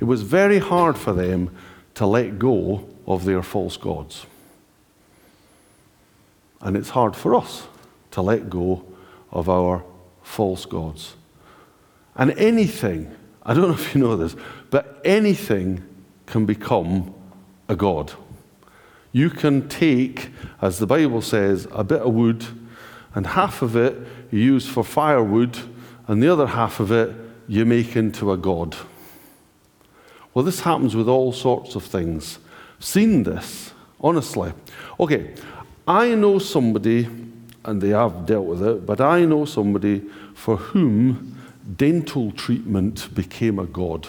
It 0.00 0.04
was 0.04 0.22
very 0.22 0.58
hard 0.58 0.96
for 0.96 1.12
them 1.12 1.54
to 1.94 2.06
let 2.06 2.38
go 2.38 2.88
of 3.06 3.24
their 3.24 3.42
false 3.42 3.76
gods. 3.76 4.26
And 6.60 6.76
it's 6.76 6.90
hard 6.90 7.14
for 7.14 7.34
us 7.34 7.66
to 8.12 8.22
let 8.22 8.50
go 8.50 8.84
of 9.30 9.48
our 9.48 9.84
false 10.22 10.66
gods. 10.66 11.14
And 12.16 12.32
anything, 12.32 13.14
I 13.42 13.54
don't 13.54 13.68
know 13.68 13.74
if 13.74 13.94
you 13.94 14.00
know 14.00 14.16
this, 14.16 14.34
but 14.70 15.00
anything 15.04 15.84
can 16.26 16.46
become 16.46 17.14
a 17.68 17.76
god. 17.76 18.12
You 19.12 19.30
can 19.30 19.68
take, 19.68 20.30
as 20.60 20.78
the 20.78 20.86
Bible 20.86 21.22
says, 21.22 21.66
a 21.72 21.84
bit 21.84 22.02
of 22.02 22.12
wood, 22.12 22.44
and 23.14 23.26
half 23.26 23.62
of 23.62 23.76
it 23.76 23.96
you 24.30 24.40
use 24.40 24.68
for 24.68 24.84
firewood, 24.84 25.56
and 26.06 26.22
the 26.22 26.28
other 26.28 26.46
half 26.46 26.80
of 26.80 26.92
it 26.92 27.14
you 27.46 27.64
make 27.64 27.96
into 27.96 28.32
a 28.32 28.36
god. 28.36 28.76
Well, 30.34 30.44
this 30.44 30.60
happens 30.60 30.94
with 30.94 31.08
all 31.08 31.32
sorts 31.32 31.74
of 31.74 31.84
things. 31.84 32.38
Seen 32.78 33.22
this, 33.22 33.72
honestly. 34.00 34.52
Okay, 35.00 35.34
I 35.88 36.14
know 36.14 36.38
somebody, 36.38 37.08
and 37.64 37.80
they 37.80 37.88
have 37.88 38.26
dealt 38.26 38.44
with 38.44 38.62
it, 38.62 38.84
but 38.84 39.00
I 39.00 39.24
know 39.24 39.46
somebody 39.46 40.02
for 40.34 40.58
whom 40.58 41.40
dental 41.78 42.30
treatment 42.32 43.14
became 43.14 43.58
a 43.58 43.64
god. 43.64 44.06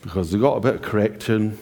Because 0.00 0.30
they 0.30 0.38
got 0.38 0.58
a 0.58 0.60
bit 0.60 0.76
of 0.76 0.82
correction, 0.82 1.58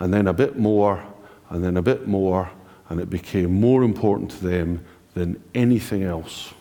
and 0.00 0.12
then 0.12 0.26
a 0.26 0.34
bit 0.34 0.58
more, 0.58 1.02
and 1.48 1.64
then 1.64 1.78
a 1.78 1.82
bit 1.82 2.06
more, 2.06 2.50
and 2.90 3.00
it 3.00 3.08
became 3.08 3.58
more 3.58 3.84
important 3.84 4.32
to 4.32 4.44
them 4.44 4.84
than 5.14 5.42
anything 5.54 6.02
else. 6.02 6.52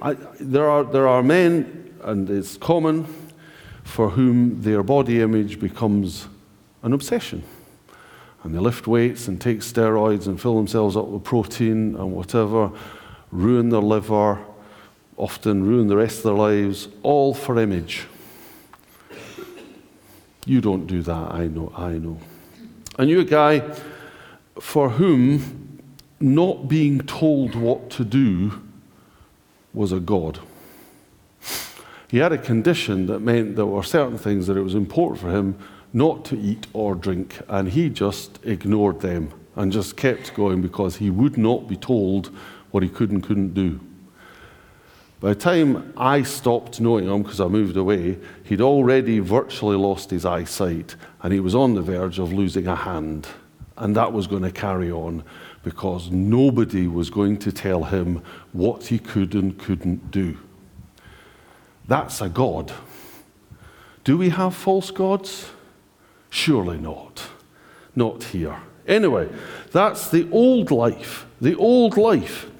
I, 0.00 0.12
there, 0.38 0.70
are, 0.70 0.84
there 0.84 1.08
are 1.08 1.24
men, 1.24 1.96
and 2.04 2.30
it's 2.30 2.56
common, 2.56 3.12
for 3.82 4.10
whom 4.10 4.62
their 4.62 4.84
body 4.84 5.20
image 5.20 5.58
becomes 5.58 6.28
an 6.84 6.92
obsession. 6.92 7.42
And 8.44 8.54
they 8.54 8.58
lift 8.58 8.86
weights 8.86 9.26
and 9.26 9.40
take 9.40 9.60
steroids 9.60 10.26
and 10.26 10.40
fill 10.40 10.56
themselves 10.56 10.96
up 10.96 11.06
with 11.06 11.24
protein 11.24 11.96
and 11.96 12.12
whatever, 12.12 12.70
ruin 13.32 13.70
their 13.70 13.80
liver, 13.80 14.38
often 15.16 15.64
ruin 15.64 15.88
the 15.88 15.96
rest 15.96 16.18
of 16.18 16.24
their 16.24 16.34
lives, 16.34 16.88
all 17.02 17.32
for 17.32 17.58
image. 17.58 18.06
You 20.44 20.60
don't 20.60 20.86
do 20.86 21.02
that, 21.02 21.32
I 21.32 21.46
know, 21.46 21.72
I 21.74 21.92
know. 21.92 22.18
And 22.98 23.08
you're 23.08 23.22
a 23.22 23.24
guy 23.24 23.60
for 24.60 24.90
whom 24.90 25.80
not 26.20 26.68
being 26.68 27.00
told 27.00 27.54
what 27.54 27.88
to 27.90 28.04
do 28.04 28.62
was 29.72 29.90
a 29.90 30.00
God. 30.00 30.38
He 32.08 32.18
had 32.18 32.32
a 32.32 32.38
condition 32.38 33.06
that 33.06 33.20
meant 33.20 33.56
there 33.56 33.66
were 33.66 33.82
certain 33.82 34.18
things 34.18 34.46
that 34.46 34.56
it 34.56 34.62
was 34.62 34.74
important 34.74 35.20
for 35.20 35.30
him 35.30 35.58
not 35.94 36.24
to 36.26 36.38
eat 36.38 36.66
or 36.72 36.94
drink, 36.94 37.40
and 37.48 37.68
he 37.68 37.88
just 37.88 38.38
ignored 38.44 39.00
them 39.00 39.32
and 39.56 39.72
just 39.72 39.96
kept 39.96 40.34
going 40.34 40.60
because 40.60 40.96
he 40.96 41.08
would 41.08 41.38
not 41.38 41.68
be 41.68 41.76
told 41.76 42.26
what 42.72 42.82
he 42.82 42.88
could 42.88 43.10
and 43.10 43.22
couldn't 43.22 43.54
do. 43.54 43.80
By 45.20 45.30
the 45.30 45.40
time 45.40 45.94
I 45.96 46.22
stopped 46.22 46.80
knowing 46.80 47.06
him 47.06 47.22
because 47.22 47.40
I 47.40 47.46
moved 47.46 47.76
away, 47.76 48.18
he'd 48.42 48.60
already 48.60 49.20
virtually 49.20 49.76
lost 49.76 50.10
his 50.10 50.26
eyesight 50.26 50.96
and 51.22 51.32
he 51.32 51.40
was 51.40 51.54
on 51.54 51.74
the 51.74 51.80
verge 51.80 52.18
of 52.18 52.32
losing 52.32 52.66
a 52.66 52.74
hand. 52.74 53.28
And 53.76 53.96
that 53.96 54.12
was 54.12 54.26
going 54.26 54.42
to 54.42 54.50
carry 54.50 54.90
on 54.90 55.24
because 55.62 56.10
nobody 56.10 56.86
was 56.86 57.08
going 57.08 57.38
to 57.38 57.52
tell 57.52 57.84
him 57.84 58.22
what 58.52 58.88
he 58.88 58.98
could 58.98 59.34
and 59.34 59.58
couldn't 59.58 60.10
do. 60.10 60.36
That's 61.88 62.20
a 62.20 62.28
God. 62.28 62.72
Do 64.02 64.18
we 64.18 64.28
have 64.28 64.54
false 64.54 64.90
gods? 64.90 65.50
Surely 66.34 66.78
not. 66.78 67.28
Not 67.94 68.24
here. 68.24 68.58
Anyway, 68.88 69.28
that's 69.70 70.10
the 70.10 70.28
old 70.32 70.72
life. 70.72 71.26
The 71.40 71.54
old 71.54 71.96
life. 71.96 72.50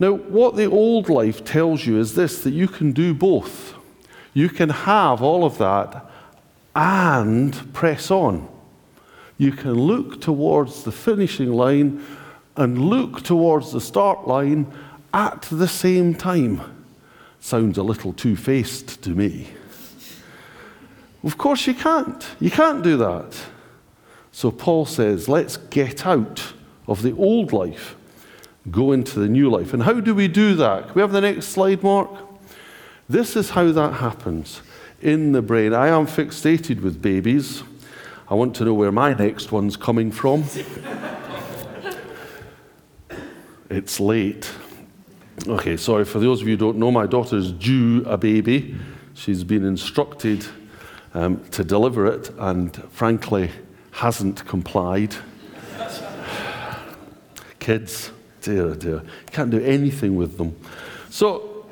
Now, 0.00 0.14
what 0.14 0.56
the 0.56 0.64
old 0.64 1.08
life 1.08 1.44
tells 1.44 1.86
you 1.86 2.00
is 2.00 2.16
this 2.16 2.42
that 2.42 2.50
you 2.50 2.66
can 2.66 2.90
do 2.90 3.14
both. 3.14 3.74
You 4.34 4.48
can 4.48 4.70
have 4.70 5.22
all 5.22 5.44
of 5.44 5.56
that 5.58 6.04
and 6.74 7.72
press 7.72 8.10
on. 8.10 8.48
You 9.38 9.52
can 9.52 9.74
look 9.74 10.20
towards 10.20 10.82
the 10.82 10.90
finishing 10.90 11.52
line 11.52 12.04
and 12.56 12.90
look 12.90 13.22
towards 13.22 13.70
the 13.70 13.80
start 13.80 14.26
line 14.26 14.66
at 15.14 15.42
the 15.42 15.68
same 15.68 16.16
time 16.16 16.60
sounds 17.38 17.78
a 17.78 17.84
little 17.84 18.12
two 18.12 18.34
faced 18.34 19.00
to 19.02 19.10
me. 19.10 19.46
Of 21.24 21.38
course, 21.38 21.66
you 21.66 21.74
can't. 21.74 22.26
You 22.40 22.50
can't 22.50 22.82
do 22.82 22.96
that. 22.96 23.36
So 24.32 24.50
Paul 24.50 24.86
says, 24.86 25.28
let's 25.28 25.56
get 25.56 26.06
out 26.06 26.54
of 26.88 27.02
the 27.02 27.14
old 27.16 27.52
life, 27.52 27.94
go 28.70 28.92
into 28.92 29.20
the 29.20 29.28
new 29.28 29.50
life. 29.50 29.74
And 29.74 29.82
how 29.82 30.00
do 30.00 30.14
we 30.14 30.26
do 30.26 30.54
that? 30.54 30.86
Can 30.86 30.94
we 30.94 31.02
have 31.02 31.12
the 31.12 31.20
next 31.20 31.48
slide, 31.48 31.82
Mark? 31.82 32.10
This 33.08 33.36
is 33.36 33.50
how 33.50 33.70
that 33.72 33.94
happens 33.94 34.62
in 35.00 35.32
the 35.32 35.42
brain. 35.42 35.74
I 35.74 35.88
am 35.88 36.06
fixated 36.06 36.80
with 36.80 37.02
babies. 37.02 37.62
I 38.28 38.34
want 38.34 38.56
to 38.56 38.64
know 38.64 38.74
where 38.74 38.92
my 38.92 39.12
next 39.12 39.52
one's 39.52 39.76
coming 39.76 40.10
from. 40.10 40.44
it's 43.70 44.00
late. 44.00 44.50
Okay, 45.46 45.76
sorry, 45.76 46.04
for 46.04 46.20
those 46.20 46.40
of 46.40 46.48
you 46.48 46.54
who 46.54 46.58
don't 46.58 46.78
know, 46.78 46.90
my 46.90 47.06
daughter 47.06 47.36
is 47.36 47.52
due 47.52 48.02
a 48.06 48.16
baby. 48.16 48.76
She's 49.14 49.44
been 49.44 49.64
instructed 49.64 50.46
um, 51.14 51.44
to 51.50 51.64
deliver 51.64 52.06
it 52.06 52.30
and, 52.38 52.74
frankly, 52.90 53.50
hasn't 53.92 54.46
complied. 54.46 55.14
Kids, 57.58 58.10
dear, 58.40 58.74
dear. 58.74 59.02
Can't 59.30 59.50
do 59.50 59.62
anything 59.62 60.16
with 60.16 60.38
them. 60.38 60.56
So 61.10 61.66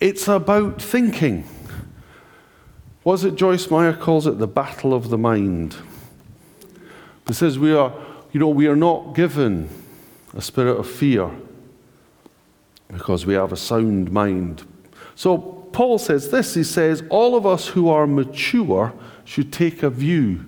it's 0.00 0.28
about 0.28 0.82
thinking. 0.82 1.44
Was 3.04 3.24
it 3.24 3.34
Joyce 3.34 3.70
Meyer 3.70 3.94
calls 3.94 4.26
it 4.26 4.38
the 4.38 4.46
battle 4.46 4.92
of 4.92 5.08
the 5.08 5.18
mind? 5.18 5.76
It 7.28 7.34
says 7.34 7.58
we 7.58 7.72
are, 7.72 7.92
you 8.32 8.40
know, 8.40 8.48
we 8.48 8.66
are 8.66 8.76
not 8.76 9.14
given 9.14 9.68
a 10.34 10.42
spirit 10.42 10.76
of 10.76 10.90
fear 10.90 11.30
because 12.88 13.24
we 13.24 13.34
have 13.34 13.52
a 13.52 13.56
sound 13.56 14.10
mind. 14.10 14.66
So 15.14 15.59
Paul 15.72 15.98
says 15.98 16.30
this 16.30 16.54
he 16.54 16.64
says, 16.64 17.02
All 17.10 17.36
of 17.36 17.46
us 17.46 17.68
who 17.68 17.88
are 17.88 18.06
mature 18.06 18.92
should 19.24 19.52
take 19.52 19.82
a 19.82 19.90
view 19.90 20.46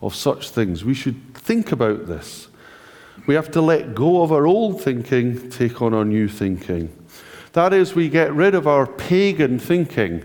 of 0.00 0.14
such 0.14 0.50
things. 0.50 0.84
We 0.84 0.94
should 0.94 1.34
think 1.34 1.72
about 1.72 2.06
this. 2.06 2.48
We 3.26 3.34
have 3.34 3.50
to 3.52 3.60
let 3.60 3.94
go 3.94 4.22
of 4.22 4.32
our 4.32 4.46
old 4.46 4.82
thinking, 4.82 5.50
take 5.50 5.80
on 5.80 5.94
our 5.94 6.04
new 6.04 6.28
thinking. 6.28 6.96
That 7.52 7.72
is, 7.72 7.94
we 7.94 8.08
get 8.08 8.32
rid 8.32 8.54
of 8.54 8.66
our 8.66 8.86
pagan 8.86 9.58
thinking. 9.58 10.24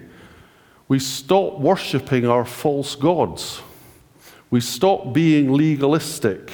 We 0.88 1.00
stop 1.00 1.60
worshipping 1.60 2.26
our 2.26 2.46
false 2.46 2.96
gods. 2.96 3.62
We 4.50 4.62
stop 4.62 5.14
being 5.14 5.52
legalistic. 5.52 6.52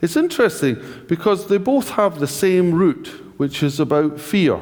It's 0.00 0.16
interesting 0.16 0.82
because 1.06 1.46
they 1.46 1.58
both 1.58 1.90
have 1.90 2.18
the 2.18 2.26
same 2.26 2.72
root, 2.74 3.08
which 3.36 3.62
is 3.62 3.78
about 3.78 4.18
fear. 4.18 4.60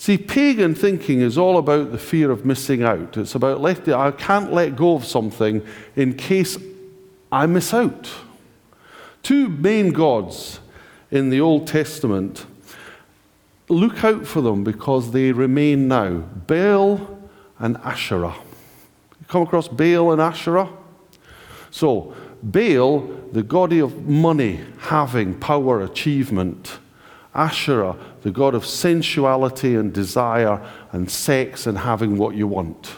See, 0.00 0.16
pagan 0.16 0.74
thinking 0.74 1.20
is 1.20 1.36
all 1.36 1.58
about 1.58 1.92
the 1.92 1.98
fear 1.98 2.30
of 2.30 2.46
missing 2.46 2.82
out. 2.82 3.18
It's 3.18 3.34
about 3.34 3.60
letting, 3.60 3.92
I 3.92 4.12
can't 4.12 4.50
let 4.50 4.74
go 4.74 4.94
of 4.94 5.04
something 5.04 5.62
in 5.94 6.14
case 6.14 6.56
I 7.30 7.44
miss 7.44 7.74
out. 7.74 8.10
Two 9.22 9.50
main 9.50 9.92
gods 9.92 10.60
in 11.10 11.28
the 11.28 11.42
Old 11.42 11.66
Testament, 11.66 12.46
look 13.68 14.02
out 14.02 14.26
for 14.26 14.40
them 14.40 14.64
because 14.64 15.12
they 15.12 15.32
remain 15.32 15.86
now 15.86 16.20
Baal 16.46 17.18
and 17.58 17.76
Asherah. 17.84 18.36
You 19.20 19.26
come 19.28 19.42
across 19.42 19.68
Baal 19.68 20.12
and 20.12 20.22
Asherah? 20.22 20.70
So, 21.70 22.14
Baal, 22.42 23.00
the 23.32 23.42
god 23.42 23.74
of 23.74 24.06
money, 24.08 24.64
having, 24.78 25.38
power, 25.38 25.82
achievement. 25.82 26.78
Asherah, 27.34 27.96
the 28.22 28.30
god 28.30 28.54
of 28.54 28.66
sensuality 28.66 29.76
and 29.76 29.92
desire 29.92 30.60
and 30.92 31.10
sex 31.10 31.66
and 31.66 31.78
having 31.78 32.18
what 32.18 32.34
you 32.34 32.46
want. 32.46 32.94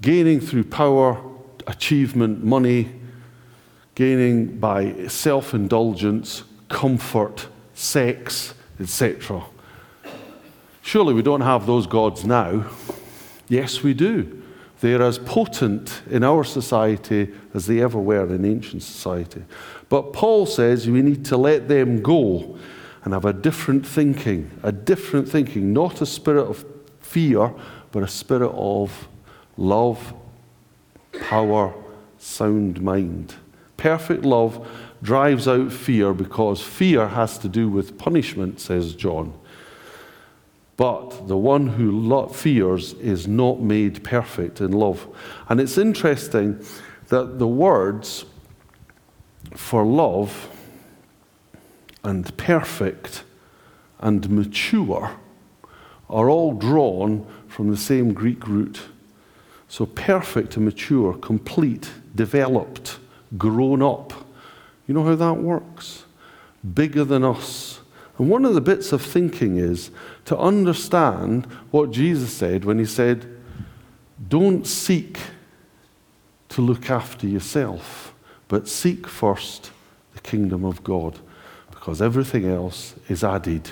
Gaining 0.00 0.40
through 0.40 0.64
power, 0.64 1.20
achievement, 1.66 2.44
money, 2.44 2.92
gaining 3.94 4.58
by 4.58 5.06
self 5.08 5.54
indulgence, 5.54 6.44
comfort, 6.68 7.48
sex, 7.74 8.54
etc. 8.80 9.44
Surely 10.82 11.14
we 11.14 11.22
don't 11.22 11.42
have 11.42 11.66
those 11.66 11.86
gods 11.86 12.24
now. 12.24 12.64
Yes, 13.48 13.82
we 13.82 13.94
do. 13.94 14.42
They're 14.80 15.02
as 15.02 15.18
potent 15.18 16.02
in 16.10 16.24
our 16.24 16.42
society 16.42 17.32
as 17.54 17.66
they 17.66 17.80
ever 17.80 18.00
were 18.00 18.34
in 18.34 18.44
ancient 18.44 18.82
society. 18.82 19.44
But 19.92 20.14
Paul 20.14 20.46
says 20.46 20.88
we 20.88 21.02
need 21.02 21.26
to 21.26 21.36
let 21.36 21.68
them 21.68 22.00
go 22.00 22.56
and 23.04 23.12
have 23.12 23.26
a 23.26 23.32
different 23.34 23.86
thinking, 23.86 24.50
a 24.62 24.72
different 24.72 25.28
thinking, 25.28 25.74
not 25.74 26.00
a 26.00 26.06
spirit 26.06 26.46
of 26.46 26.64
fear, 27.00 27.52
but 27.90 28.02
a 28.02 28.08
spirit 28.08 28.52
of 28.54 29.06
love, 29.58 30.14
power, 31.28 31.74
sound 32.16 32.80
mind. 32.80 33.34
Perfect 33.76 34.24
love 34.24 34.66
drives 35.02 35.46
out 35.46 35.70
fear 35.70 36.14
because 36.14 36.62
fear 36.62 37.08
has 37.08 37.36
to 37.36 37.48
do 37.50 37.68
with 37.68 37.98
punishment, 37.98 38.60
says 38.60 38.94
John. 38.94 39.38
But 40.78 41.28
the 41.28 41.36
one 41.36 41.66
who 41.66 42.28
fears 42.28 42.94
is 42.94 43.28
not 43.28 43.60
made 43.60 44.02
perfect 44.02 44.62
in 44.62 44.72
love. 44.72 45.06
And 45.50 45.60
it's 45.60 45.76
interesting 45.76 46.64
that 47.08 47.38
the 47.38 47.46
words 47.46 48.24
for 49.54 49.84
love 49.84 50.48
and 52.04 52.36
perfect 52.36 53.24
and 54.00 54.28
mature 54.28 55.16
are 56.10 56.28
all 56.28 56.52
drawn 56.52 57.26
from 57.48 57.70
the 57.70 57.76
same 57.76 58.12
Greek 58.12 58.46
root. 58.46 58.82
So, 59.68 59.86
perfect 59.86 60.56
and 60.56 60.66
mature, 60.66 61.14
complete, 61.14 61.90
developed, 62.14 62.98
grown 63.38 63.80
up. 63.80 64.12
You 64.86 64.94
know 64.94 65.04
how 65.04 65.14
that 65.14 65.34
works? 65.34 66.04
Bigger 66.74 67.04
than 67.04 67.24
us. 67.24 67.80
And 68.18 68.28
one 68.28 68.44
of 68.44 68.54
the 68.54 68.60
bits 68.60 68.92
of 68.92 69.00
thinking 69.00 69.56
is 69.56 69.90
to 70.26 70.36
understand 70.36 71.46
what 71.70 71.90
Jesus 71.90 72.32
said 72.32 72.64
when 72.64 72.78
he 72.78 72.84
said, 72.84 73.26
Don't 74.28 74.66
seek 74.66 75.18
to 76.50 76.60
look 76.60 76.90
after 76.90 77.26
yourself, 77.26 78.11
but 78.52 78.68
seek 78.68 79.06
first 79.06 79.70
the 80.12 80.20
kingdom 80.20 80.62
of 80.62 80.84
God, 80.84 81.18
because 81.70 82.02
everything 82.02 82.44
else 82.44 82.94
is 83.08 83.24
added. 83.24 83.70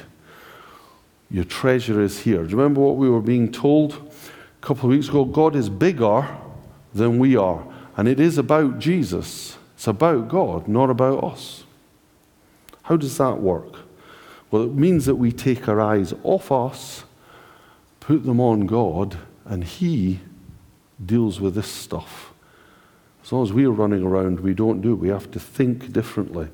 Your 1.31 1.45
treasure 1.45 2.01
is 2.01 2.21
here. 2.21 2.43
Do 2.45 2.49
you 2.49 2.57
remember 2.57 2.81
what 2.81 2.97
we 2.97 3.11
were 3.11 3.21
being 3.21 3.53
told 3.53 3.93
a 3.93 4.67
couple 4.67 4.89
of 4.89 4.97
weeks 4.97 5.11
ago? 5.11 5.27
God 5.27 5.55
is 5.55 5.69
bigger 5.69 6.27
than 6.95 7.19
we 7.19 7.37
are. 7.37 7.63
And 7.99 8.09
it 8.09 8.19
is 8.19 8.39
about 8.39 8.79
Jesus. 8.79 9.59
It's 9.75 9.87
about 9.87 10.29
God, 10.29 10.67
not 10.67 10.89
about 10.89 11.25
us. 11.25 11.65
How 12.85 12.97
does 12.97 13.19
that 13.19 13.37
work? 13.37 13.81
Well, 14.51 14.63
it 14.63 14.73
means 14.73 15.05
that 15.05 15.17
we 15.17 15.31
take 15.31 15.69
our 15.69 15.79
eyes 15.79 16.15
off 16.23 16.51
us, 16.51 17.05
put 18.01 18.25
them 18.25 18.41
on 18.41 18.65
God, 18.65 19.19
and 19.45 19.63
He 19.63 20.21
deals 21.05 21.39
with 21.39 21.55
this 21.55 21.69
stuff. 21.69 22.30
As 23.23 23.33
long 23.33 23.43
as 23.43 23.53
we're 23.53 23.71
running 23.71 24.03
around, 24.03 24.41
we 24.41 24.55
don't 24.55 24.81
do. 24.81 24.95
We 24.95 25.09
have 25.09 25.31
to 25.33 25.41
think 25.41 25.93
differently. 25.93 26.49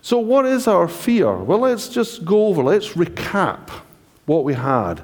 So, 0.00 0.18
what 0.18 0.46
is 0.46 0.66
our 0.66 0.88
fear? 0.88 1.36
Well, 1.36 1.58
let's 1.58 1.88
just 1.88 2.24
go 2.24 2.46
over, 2.46 2.62
let's 2.62 2.90
recap 2.90 3.70
what 4.26 4.44
we 4.44 4.54
had. 4.54 5.02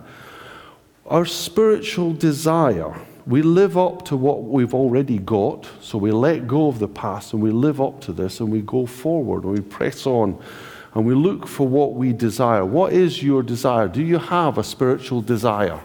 Our 1.07 1.27
spiritual 1.27 2.14
desire 2.14 2.95
we 3.27 3.40
live 3.40 3.79
up 3.79 4.05
to 4.07 4.17
what 4.17 4.45
we've 4.45 4.75
already 4.75 5.19
got, 5.19 5.67
so 5.81 5.97
we 5.97 6.11
let 6.11 6.47
go 6.47 6.69
of 6.69 6.79
the 6.79 6.88
past 6.88 7.33
and 7.33 7.43
we 7.43 7.51
live 7.51 7.81
up 7.81 8.01
to 8.03 8.12
this 8.12 8.40
and 8.40 8.51
we 8.51 8.61
go 8.61 8.85
forward 8.85 9.45
and 9.45 9.53
we 9.55 9.61
press 9.61 10.07
on 10.07 10.38
and 10.95 11.07
we 11.07 11.14
look 11.14 11.47
for 11.47 11.67
what 11.67 11.95
we 11.95 12.12
desire. 12.12 12.64
What 12.64 12.93
is 12.93 13.23
your 13.23 13.43
desire? 13.43 13.88
Do 13.88 14.03
you 14.03 14.19
have 14.19 14.59
a 14.59 14.64
spiritual 14.64 15.23
desire? 15.23 15.81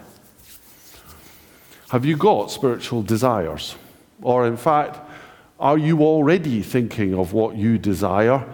Have 1.88 2.04
you 2.04 2.16
got 2.16 2.50
spiritual 2.50 3.02
desires? 3.02 3.74
Or, 4.22 4.46
in 4.46 4.58
fact, 4.58 5.00
are 5.60 5.78
you 5.78 6.00
already 6.00 6.62
thinking 6.62 7.14
of 7.14 7.32
what 7.32 7.56
you 7.56 7.78
desire? 7.78 8.44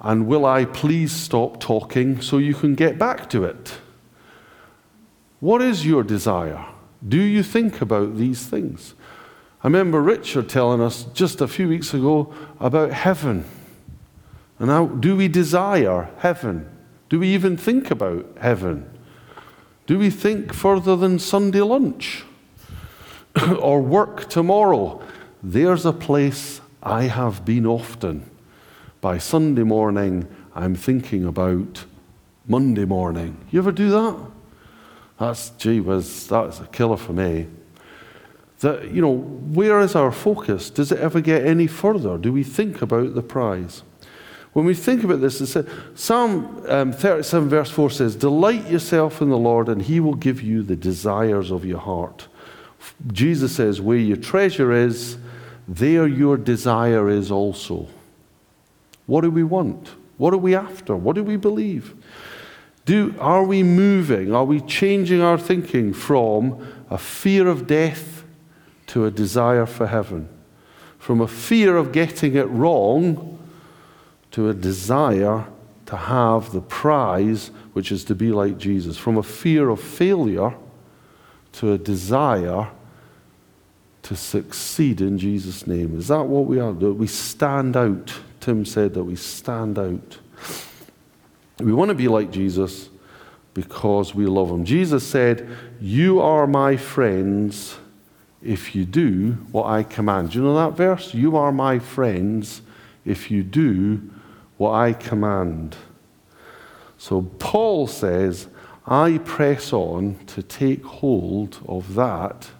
And 0.00 0.26
will 0.26 0.46
I 0.46 0.66
please 0.66 1.12
stop 1.12 1.60
talking 1.60 2.20
so 2.20 2.38
you 2.38 2.54
can 2.54 2.74
get 2.74 2.98
back 2.98 3.28
to 3.30 3.44
it? 3.44 3.78
What 5.40 5.62
is 5.62 5.86
your 5.86 6.02
desire? 6.02 6.66
Do 7.06 7.20
you 7.20 7.42
think 7.42 7.80
about 7.80 8.16
these 8.16 8.46
things? 8.46 8.94
I 9.62 9.66
remember 9.66 10.00
Richard 10.00 10.48
telling 10.48 10.80
us 10.80 11.04
just 11.14 11.40
a 11.40 11.48
few 11.48 11.68
weeks 11.68 11.92
ago 11.94 12.32
about 12.60 12.92
heaven. 12.92 13.44
And 14.58 14.68
now, 14.68 14.86
do 14.86 15.16
we 15.16 15.28
desire 15.28 16.10
heaven? 16.18 16.70
Do 17.08 17.18
we 17.18 17.28
even 17.28 17.56
think 17.56 17.90
about 17.90 18.26
heaven? 18.40 18.90
Do 19.86 19.98
we 19.98 20.10
think 20.10 20.52
further 20.52 20.94
than 20.94 21.18
Sunday 21.18 21.60
lunch 21.60 22.24
or 23.58 23.80
work 23.80 24.28
tomorrow? 24.28 25.02
There's 25.42 25.86
a 25.86 25.92
place 25.92 26.60
I 26.82 27.04
have 27.04 27.44
been 27.44 27.66
often. 27.66 28.30
By 29.00 29.18
Sunday 29.18 29.62
morning, 29.62 30.28
I'm 30.54 30.74
thinking 30.74 31.24
about 31.24 31.84
Monday 32.46 32.84
morning. 32.84 33.38
You 33.50 33.60
ever 33.60 33.72
do 33.72 33.90
that? 33.90 34.18
That's, 35.18 35.50
gee 35.50 35.80
whiz, 35.80 36.26
that's 36.26 36.60
a 36.60 36.66
killer 36.66 36.96
for 36.96 37.12
me. 37.12 37.46
That, 38.60 38.90
you 38.90 39.00
know, 39.00 39.16
where 39.16 39.80
is 39.80 39.94
our 39.94 40.12
focus? 40.12 40.68
Does 40.68 40.92
it 40.92 40.98
ever 40.98 41.20
get 41.22 41.46
any 41.46 41.66
further? 41.66 42.18
Do 42.18 42.32
we 42.32 42.44
think 42.44 42.82
about 42.82 43.14
the 43.14 43.22
prize? 43.22 43.82
When 44.52 44.64
we 44.64 44.74
think 44.74 45.04
about 45.04 45.20
this, 45.20 45.40
it 45.56 45.68
Psalm 45.94 46.62
um, 46.68 46.92
37, 46.92 47.48
verse 47.48 47.70
4 47.70 47.90
says, 47.90 48.16
Delight 48.16 48.68
yourself 48.68 49.22
in 49.22 49.30
the 49.30 49.38
Lord, 49.38 49.68
and 49.68 49.80
he 49.80 50.00
will 50.00 50.14
give 50.14 50.42
you 50.42 50.62
the 50.62 50.76
desires 50.76 51.50
of 51.50 51.64
your 51.64 51.78
heart. 51.78 52.26
Jesus 53.12 53.54
says, 53.54 53.80
Where 53.80 53.96
your 53.96 54.16
treasure 54.16 54.72
is, 54.72 55.16
there 55.70 56.08
your 56.08 56.36
desire 56.36 57.08
is 57.08 57.30
also. 57.30 57.86
What 59.06 59.20
do 59.20 59.30
we 59.30 59.44
want? 59.44 59.90
What 60.16 60.34
are 60.34 60.38
we 60.38 60.54
after? 60.54 60.96
What 60.96 61.14
do 61.14 61.22
we 61.22 61.36
believe? 61.36 61.94
Do, 62.86 63.14
are 63.20 63.44
we 63.44 63.62
moving? 63.62 64.34
Are 64.34 64.44
we 64.44 64.60
changing 64.62 65.20
our 65.20 65.38
thinking 65.38 65.92
from 65.92 66.66
a 66.90 66.98
fear 66.98 67.46
of 67.46 67.68
death 67.68 68.24
to 68.88 69.04
a 69.04 69.12
desire 69.12 69.64
for 69.64 69.86
heaven? 69.86 70.28
From 70.98 71.20
a 71.20 71.28
fear 71.28 71.76
of 71.76 71.92
getting 71.92 72.34
it 72.34 72.48
wrong 72.48 73.38
to 74.32 74.48
a 74.48 74.54
desire 74.54 75.46
to 75.86 75.96
have 75.96 76.50
the 76.50 76.62
prize, 76.62 77.52
which 77.74 77.92
is 77.92 78.02
to 78.06 78.16
be 78.16 78.32
like 78.32 78.58
Jesus. 78.58 78.96
From 78.96 79.18
a 79.18 79.22
fear 79.22 79.68
of 79.68 79.80
failure 79.80 80.52
to 81.52 81.72
a 81.72 81.78
desire 81.78 82.70
to 84.02 84.16
succeed 84.16 85.00
in 85.00 85.18
Jesus' 85.18 85.66
name. 85.66 85.98
Is 85.98 86.08
that 86.08 86.24
what 86.24 86.46
we 86.46 86.58
are? 86.58 86.72
Do 86.72 86.92
we 86.94 87.06
stand 87.06 87.76
out? 87.76 88.12
Tim 88.40 88.64
said 88.64 88.94
that 88.94 89.04
we 89.04 89.16
stand 89.16 89.78
out. 89.78 90.18
We 91.58 91.72
want 91.72 91.90
to 91.90 91.94
be 91.94 92.08
like 92.08 92.30
Jesus 92.30 92.88
because 93.52 94.14
we 94.14 94.26
love 94.26 94.50
him. 94.50 94.64
Jesus 94.64 95.06
said, 95.06 95.48
You 95.80 96.20
are 96.20 96.46
my 96.46 96.76
friends 96.76 97.76
if 98.42 98.74
you 98.74 98.84
do 98.84 99.32
what 99.52 99.66
I 99.66 99.82
command. 99.82 100.30
Do 100.30 100.38
you 100.38 100.44
know 100.44 100.54
that 100.54 100.76
verse? 100.76 101.12
You 101.12 101.36
are 101.36 101.52
my 101.52 101.78
friends 101.78 102.62
if 103.04 103.30
you 103.30 103.42
do 103.42 104.10
what 104.56 104.72
I 104.72 104.92
command. 104.94 105.76
So 106.96 107.22
Paul 107.38 107.86
says, 107.86 108.48
I 108.86 109.18
press 109.24 109.72
on 109.72 110.18
to 110.26 110.42
take 110.42 110.84
hold 110.84 111.58
of 111.68 111.94
that 111.94 112.50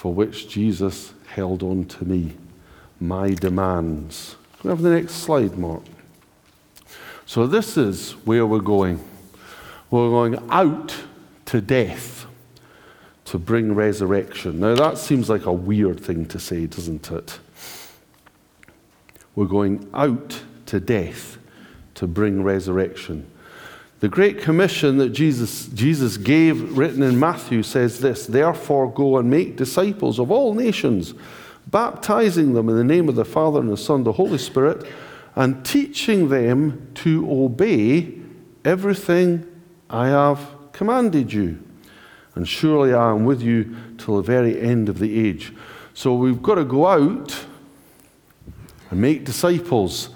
for 0.00 0.14
which 0.14 0.48
Jesus 0.48 1.12
held 1.26 1.62
on 1.62 1.84
to 1.84 2.06
me, 2.06 2.32
my 2.98 3.34
demands. 3.34 4.34
Can 4.58 4.70
we 4.70 4.70
have 4.70 4.80
the 4.80 4.98
next 4.98 5.12
slide, 5.12 5.58
Mark? 5.58 5.82
So, 7.26 7.46
this 7.46 7.76
is 7.76 8.12
where 8.24 8.46
we're 8.46 8.60
going. 8.60 9.04
We're 9.90 10.08
going 10.08 10.38
out 10.48 10.96
to 11.44 11.60
death 11.60 12.24
to 13.26 13.38
bring 13.38 13.74
resurrection. 13.74 14.60
Now, 14.60 14.74
that 14.74 14.96
seems 14.96 15.28
like 15.28 15.44
a 15.44 15.52
weird 15.52 16.00
thing 16.00 16.24
to 16.28 16.38
say, 16.38 16.64
doesn't 16.64 17.10
it? 17.10 17.38
We're 19.34 19.44
going 19.44 19.86
out 19.92 20.40
to 20.64 20.80
death 20.80 21.36
to 21.96 22.06
bring 22.06 22.42
resurrection. 22.42 23.30
The 24.00 24.08
Great 24.08 24.40
Commission 24.40 24.96
that 24.96 25.10
Jesus, 25.10 25.66
Jesus 25.66 26.16
gave, 26.16 26.76
written 26.76 27.02
in 27.02 27.20
Matthew, 27.20 27.62
says 27.62 28.00
this 28.00 28.26
Therefore, 28.26 28.90
go 28.90 29.18
and 29.18 29.28
make 29.28 29.56
disciples 29.56 30.18
of 30.18 30.30
all 30.30 30.54
nations, 30.54 31.12
baptizing 31.66 32.54
them 32.54 32.70
in 32.70 32.76
the 32.76 32.84
name 32.84 33.10
of 33.10 33.14
the 33.14 33.26
Father 33.26 33.60
and 33.60 33.68
the 33.68 33.76
Son 33.76 33.96
and 33.96 34.06
the 34.06 34.12
Holy 34.12 34.38
Spirit, 34.38 34.86
and 35.36 35.64
teaching 35.66 36.30
them 36.30 36.90
to 36.94 37.30
obey 37.30 38.18
everything 38.64 39.46
I 39.90 40.08
have 40.08 40.48
commanded 40.72 41.32
you. 41.32 41.62
And 42.34 42.48
surely 42.48 42.94
I 42.94 43.10
am 43.10 43.26
with 43.26 43.42
you 43.42 43.76
till 43.98 44.16
the 44.16 44.22
very 44.22 44.58
end 44.58 44.88
of 44.88 44.98
the 44.98 45.26
age. 45.26 45.52
So 45.92 46.14
we've 46.14 46.42
got 46.42 46.54
to 46.54 46.64
go 46.64 46.86
out 46.86 47.44
and 48.90 48.98
make 48.98 49.24
disciples 49.24 50.08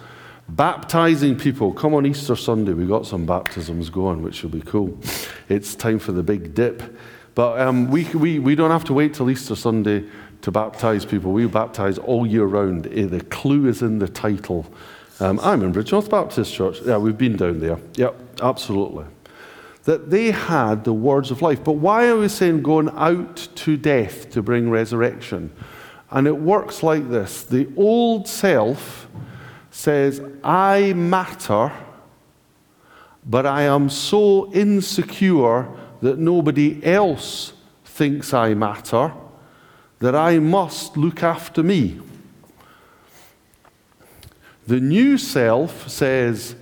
Baptizing 0.49 1.39
people. 1.39 1.73
Come 1.73 1.95
on 1.95 2.05
Easter 2.05 2.37
Sunday. 2.37 2.75
We've 2.75 2.89
got 2.89 3.07
some 3.07 3.25
baptisms 3.25 3.89
going, 3.89 4.23
which 4.23 4.43
will 4.43 4.51
be 4.51 4.61
cool. 4.61 4.99
It's 5.49 5.75
time 5.75 5.99
for 5.99 6.13
the 6.13 6.23
big 6.23 6.55
dip. 6.55 6.83
But 7.35 7.61
um, 7.61 7.91
we, 7.91 8.05
we, 8.11 8.39
we 8.39 8.55
don't 8.55 8.71
have 8.71 8.85
to 8.85 8.93
wait 8.93 9.15
till 9.15 9.31
Easter 9.31 9.57
Sunday 9.57 10.05
to 10.43 10.51
baptize 10.53 11.07
people. 11.07 11.33
We 11.33 11.47
baptize 11.47 11.97
all 11.97 12.27
year 12.27 12.45
round. 12.45 12.87
Eh, 12.89 13.07
the 13.07 13.23
clue 13.23 13.67
is 13.67 13.81
in 13.81 13.99
the 13.99 14.09
title. 14.09 14.67
Um, 15.19 15.41
I'm 15.41 15.63
in 15.63 15.73
Bridgnorth 15.73 16.11
Baptist 16.11 16.53
Church. 16.53 16.81
Yeah, 16.85 16.99
we've 16.99 17.17
been 17.17 17.37
down 17.37 17.61
there. 17.61 17.79
Yep, 17.95 18.41
absolutely. 18.43 19.07
That 19.85 20.11
they 20.11 20.31
had 20.31 20.85
the 20.85 20.93
words 20.93 21.31
of 21.31 21.41
life. 21.41 21.65
But 21.65 21.73
why 21.73 22.07
are 22.09 22.19
we 22.19 22.29
saying 22.29 22.63
going 22.63 22.91
out 22.91 23.49
to 23.55 23.77
death 23.79 24.31
to 24.33 24.43
bring 24.43 24.69
resurrection? 24.69 25.51
And 26.11 26.27
it 26.27 26.39
works 26.39 26.83
like 26.83 27.09
this 27.09 27.43
the 27.43 27.73
old 27.77 28.29
self 28.29 29.09
says, 29.75 30.23
I 30.45 30.93
matter, 30.93 31.73
but 33.27 33.45
I 33.45 33.63
am 33.63 33.91
so 33.91 34.53
insecure 34.53 35.69
that 36.01 36.17
nobody 36.17 36.81
else 36.85 37.55
thinks 37.85 38.33
I 38.33 38.55
matter 38.55 39.13
that 39.99 40.15
I 40.15 40.39
must 40.39 40.97
look 40.97 41.25
after 41.25 41.65
me. 41.65 42.01
The 44.69 44.79
new 44.79 45.19
self 45.19 45.89
says, 45.89 46.55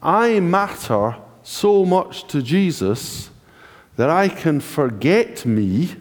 I 0.00 0.38
matter 0.38 1.16
so 1.42 1.84
much 1.84 2.28
to 2.28 2.40
Jesus 2.40 3.30
that 3.96 4.10
I 4.10 4.28
can 4.28 4.60
forget 4.60 5.44
me 5.44 5.96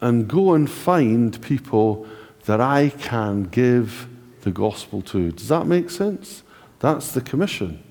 and 0.00 0.26
go 0.26 0.54
and 0.54 0.68
find 0.70 1.38
people 1.42 2.06
that 2.46 2.60
I 2.60 2.88
can 2.88 3.42
give 3.42 4.07
the 4.42 4.50
gospel 4.50 5.02
to. 5.02 5.32
Does 5.32 5.48
that 5.48 5.66
make 5.66 5.90
sense? 5.90 6.42
That's 6.80 7.12
the 7.12 7.20
commission. 7.20 7.82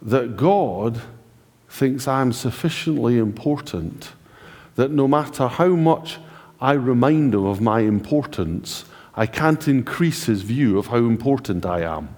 That 0.00 0.36
God 0.36 1.00
thinks 1.68 2.08
I'm 2.08 2.32
sufficiently 2.32 3.18
important 3.18 4.12
that 4.74 4.90
no 4.90 5.06
matter 5.06 5.48
how 5.48 5.68
much 5.68 6.18
I 6.60 6.72
remind 6.72 7.34
him 7.34 7.44
of 7.44 7.60
my 7.60 7.80
importance, 7.80 8.84
I 9.14 9.26
can't 9.26 9.66
increase 9.68 10.24
his 10.24 10.42
view 10.42 10.78
of 10.78 10.86
how 10.86 10.98
important 10.98 11.66
I 11.66 11.82
am. 11.82 12.14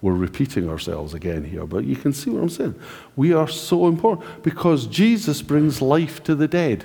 We're 0.00 0.12
repeating 0.12 0.68
ourselves 0.68 1.14
again 1.14 1.44
here, 1.44 1.66
but 1.66 1.84
you 1.84 1.96
can 1.96 2.12
see 2.12 2.30
what 2.30 2.42
I'm 2.42 2.48
saying. 2.48 2.76
We 3.16 3.32
are 3.32 3.48
so 3.48 3.88
important 3.88 4.44
because 4.44 4.86
Jesus 4.86 5.42
brings 5.42 5.82
life 5.82 6.22
to 6.24 6.36
the 6.36 6.46
dead. 6.46 6.84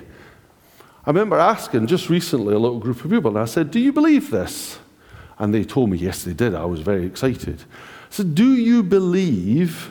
I 1.06 1.10
remember 1.10 1.38
asking 1.38 1.86
just 1.86 2.08
recently 2.08 2.54
a 2.54 2.58
little 2.58 2.80
group 2.80 3.04
of 3.04 3.10
people, 3.10 3.30
and 3.30 3.38
I 3.38 3.44
said, 3.44 3.70
Do 3.70 3.78
you 3.78 3.92
believe 3.92 4.30
this? 4.30 4.78
And 5.38 5.52
they 5.52 5.64
told 5.64 5.90
me, 5.90 5.98
yes, 5.98 6.22
they 6.22 6.32
did. 6.32 6.54
I 6.54 6.64
was 6.64 6.80
very 6.80 7.04
excited. 7.04 7.64
So, 8.10 8.22
do 8.22 8.54
you 8.54 8.82
believe 8.82 9.90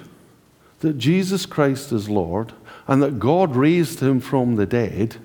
that 0.79 0.97
Jesus 0.97 1.45
Christ 1.45 1.91
is 1.91 2.09
Lord 2.09 2.53
and 2.87 3.01
that 3.03 3.19
God 3.19 3.55
raised 3.55 3.99
him 3.99 4.19
from 4.19 4.55
the 4.55 4.65
dead 4.65 5.17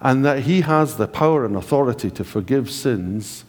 and 0.00 0.24
that 0.24 0.40
he 0.40 0.62
has 0.62 0.96
the 0.96 1.08
power 1.08 1.44
and 1.44 1.56
authority 1.56 2.10
to 2.10 2.24
forgive 2.24 2.70
sins 2.70 3.44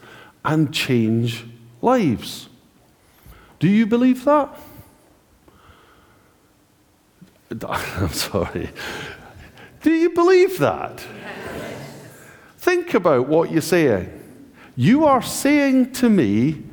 and 0.45 0.73
change 0.73 1.45
lives? 1.81 2.49
Do 3.59 3.67
you 3.67 3.85
believe 3.85 4.23
that? 4.25 4.49
I'm 7.67 8.09
sorry. 8.09 8.69
Do 9.81 9.91
you 9.91 10.12
believe 10.12 10.59
that? 10.59 11.03
Think 12.57 12.93
about 12.93 13.27
what 13.27 13.51
you're 13.51 13.62
saying. 13.62 14.18
You 14.79 15.03
are 15.03 15.21
saying 15.21 15.91
to 15.95 16.09
me 16.09 16.63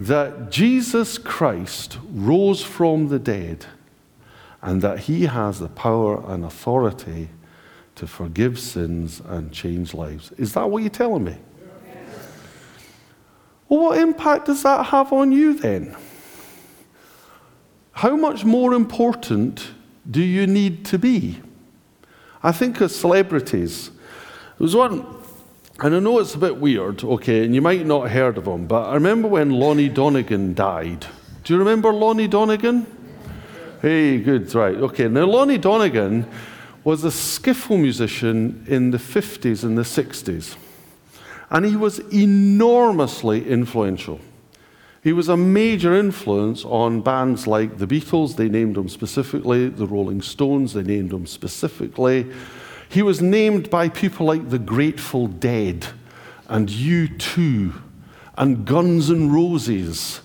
that 0.00 0.50
Jesus 0.50 1.16
Christ 1.16 1.96
rose 2.10 2.62
from 2.62 3.08
the 3.08 3.18
dead 3.18 3.64
and 4.60 4.82
that 4.82 4.98
he 4.98 5.24
has 5.24 5.58
the 5.58 5.70
power 5.70 6.22
and 6.30 6.44
authority 6.44 7.30
to 7.94 8.06
forgive 8.06 8.58
sins 8.58 9.22
and 9.24 9.50
change 9.50 9.94
lives. 9.94 10.30
Is 10.32 10.52
that 10.52 10.68
what 10.68 10.82
you're 10.82 10.90
telling 10.90 11.24
me? 11.24 11.38
Well, 13.70 13.80
what 13.80 13.98
impact 13.98 14.44
does 14.44 14.62
that 14.64 14.84
have 14.84 15.10
on 15.10 15.32
you 15.32 15.54
then? 15.54 15.96
How 17.92 18.14
much 18.14 18.44
more 18.44 18.74
important 18.74 19.70
do 20.10 20.20
you 20.20 20.46
need 20.46 20.84
to 20.84 20.98
be? 20.98 21.40
I 22.42 22.52
think 22.52 22.82
of 22.82 22.92
celebrities. 22.92 23.88
There 23.88 24.66
was 24.66 24.76
one 24.76 25.17
and 25.80 25.94
I 25.94 25.98
know 26.00 26.18
it's 26.18 26.34
a 26.34 26.38
bit 26.38 26.56
weird, 26.56 27.04
okay, 27.04 27.44
and 27.44 27.54
you 27.54 27.62
might 27.62 27.86
not 27.86 28.02
have 28.02 28.10
heard 28.10 28.38
of 28.38 28.46
him, 28.46 28.66
but 28.66 28.88
I 28.88 28.94
remember 28.94 29.28
when 29.28 29.50
Lonnie 29.50 29.88
Donegan 29.88 30.54
died. 30.54 31.06
Do 31.44 31.52
you 31.52 31.58
remember 31.58 31.92
Lonnie 31.92 32.26
Donegan? 32.26 32.86
Hey, 33.80 34.18
good, 34.18 34.52
right. 34.56 34.74
Okay, 34.74 35.06
now 35.06 35.24
Lonnie 35.24 35.56
Donegan 35.56 36.28
was 36.82 37.04
a 37.04 37.08
skiffle 37.08 37.80
musician 37.80 38.64
in 38.66 38.90
the 38.90 38.98
50s 38.98 39.62
and 39.62 39.78
the 39.78 39.82
60s, 39.82 40.56
and 41.50 41.64
he 41.64 41.76
was 41.76 42.00
enormously 42.12 43.48
influential. 43.48 44.20
He 45.04 45.12
was 45.12 45.28
a 45.28 45.36
major 45.36 45.94
influence 45.94 46.64
on 46.64 47.02
bands 47.02 47.46
like 47.46 47.78
the 47.78 47.86
Beatles, 47.86 48.34
they 48.34 48.48
named 48.48 48.76
him 48.76 48.88
specifically, 48.88 49.68
the 49.68 49.86
Rolling 49.86 50.22
Stones, 50.22 50.72
they 50.72 50.82
named 50.82 51.12
him 51.12 51.24
specifically. 51.24 52.26
He 52.88 53.02
was 53.02 53.20
named 53.20 53.70
by 53.70 53.88
people 53.88 54.26
like 54.26 54.50
the 54.50 54.58
Grateful 54.58 55.26
Dead 55.26 55.88
and 56.48 56.68
U2 56.68 57.80
and 58.36 58.64
Guns 58.64 59.10
N' 59.10 59.30
Roses 59.30 60.20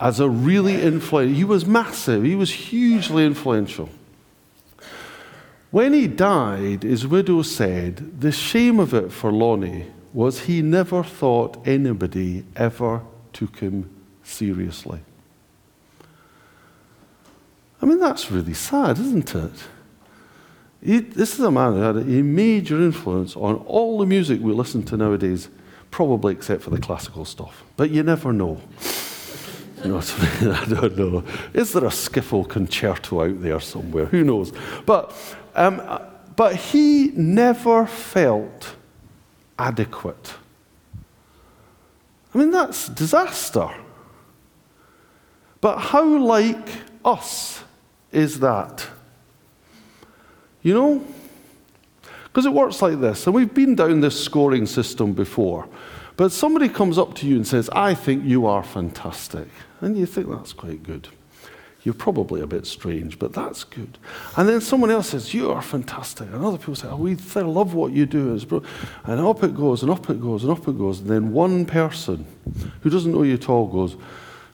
as 0.00 0.18
a 0.18 0.28
really 0.28 0.82
influential. 0.82 1.36
He 1.36 1.44
was 1.44 1.66
massive, 1.66 2.24
he 2.24 2.34
was 2.34 2.50
hugely 2.50 3.24
influential. 3.24 3.88
When 5.70 5.92
he 5.92 6.06
died, 6.06 6.82
his 6.82 7.06
widow 7.06 7.42
said, 7.42 8.20
The 8.20 8.32
shame 8.32 8.78
of 8.78 8.94
it 8.94 9.10
for 9.10 9.32
Lonnie 9.32 9.86
was 10.12 10.40
he 10.40 10.62
never 10.62 11.02
thought 11.02 11.66
anybody 11.66 12.44
ever 12.54 13.02
took 13.32 13.58
him 13.58 13.90
seriously. 14.22 15.00
I 17.82 17.86
mean, 17.86 17.98
that's 17.98 18.30
really 18.30 18.54
sad, 18.54 18.98
isn't 18.98 19.34
it? 19.34 19.52
This 20.84 21.32
is 21.32 21.40
a 21.40 21.50
man 21.50 21.72
who 21.72 21.80
had 21.80 21.96
a 21.96 22.04
major 22.04 22.76
influence 22.76 23.36
on 23.36 23.56
all 23.66 23.98
the 23.98 24.04
music 24.04 24.40
we 24.42 24.52
listen 24.52 24.82
to 24.84 24.98
nowadays, 24.98 25.48
probably 25.90 26.34
except 26.34 26.62
for 26.62 26.68
the 26.68 26.78
classical 26.78 27.24
stuff. 27.24 27.64
But 27.78 27.90
you 27.90 28.02
never 28.02 28.34
know. 28.34 28.60
You 29.82 29.92
know, 29.92 29.98
I 29.98 30.64
don't 30.68 30.98
know. 30.98 31.24
Is 31.54 31.72
there 31.72 31.86
a 31.86 31.88
skiffle 31.88 32.46
concerto 32.46 33.22
out 33.22 33.42
there 33.42 33.60
somewhere? 33.60 34.04
Who 34.06 34.24
knows? 34.24 34.52
But, 34.84 35.14
um, 35.54 35.80
but 36.36 36.56
he 36.56 37.12
never 37.14 37.86
felt 37.86 38.76
adequate. 39.58 40.34
I 42.34 42.38
mean, 42.38 42.50
that's 42.50 42.90
disaster. 42.90 43.70
But 45.62 45.78
how 45.78 46.04
like 46.04 46.68
us 47.06 47.64
is 48.12 48.40
that? 48.40 48.86
You 50.64 50.74
know? 50.74 51.04
Because 52.24 52.46
it 52.46 52.52
works 52.52 52.82
like 52.82 53.00
this, 53.00 53.26
and 53.28 53.34
we've 53.34 53.54
been 53.54 53.76
down 53.76 54.00
this 54.00 54.20
scoring 54.20 54.66
system 54.66 55.12
before. 55.12 55.68
But 56.16 56.32
somebody 56.32 56.68
comes 56.68 56.98
up 56.98 57.14
to 57.16 57.26
you 57.26 57.36
and 57.36 57.46
says, 57.46 57.70
I 57.70 57.94
think 57.94 58.24
you 58.24 58.46
are 58.46 58.64
fantastic. 58.64 59.46
And 59.80 59.96
you 59.96 60.06
think 60.06 60.28
that's 60.28 60.52
quite 60.52 60.82
good. 60.82 61.08
You're 61.84 61.94
probably 61.94 62.40
a 62.40 62.46
bit 62.46 62.66
strange, 62.66 63.18
but 63.18 63.34
that's 63.34 63.62
good. 63.62 63.98
And 64.36 64.48
then 64.48 64.60
someone 64.62 64.90
else 64.90 65.10
says, 65.10 65.34
You 65.34 65.52
are 65.52 65.60
fantastic. 65.60 66.28
And 66.28 66.42
other 66.42 66.56
people 66.56 66.76
say, 66.76 66.88
Oh, 66.88 66.96
we 66.96 67.14
love 67.14 67.74
what 67.74 67.92
you 67.92 68.06
do. 68.06 68.32
And 69.04 69.20
up 69.20 69.44
it 69.44 69.54
goes, 69.54 69.82
and 69.82 69.92
up 69.92 70.08
it 70.08 70.20
goes, 70.20 70.44
and 70.44 70.52
up 70.52 70.66
it 70.66 70.78
goes. 70.78 71.00
And 71.00 71.10
then 71.10 71.32
one 71.32 71.66
person 71.66 72.24
who 72.80 72.88
doesn't 72.88 73.12
know 73.12 73.22
you 73.22 73.34
at 73.34 73.50
all 73.50 73.66
goes, 73.66 73.96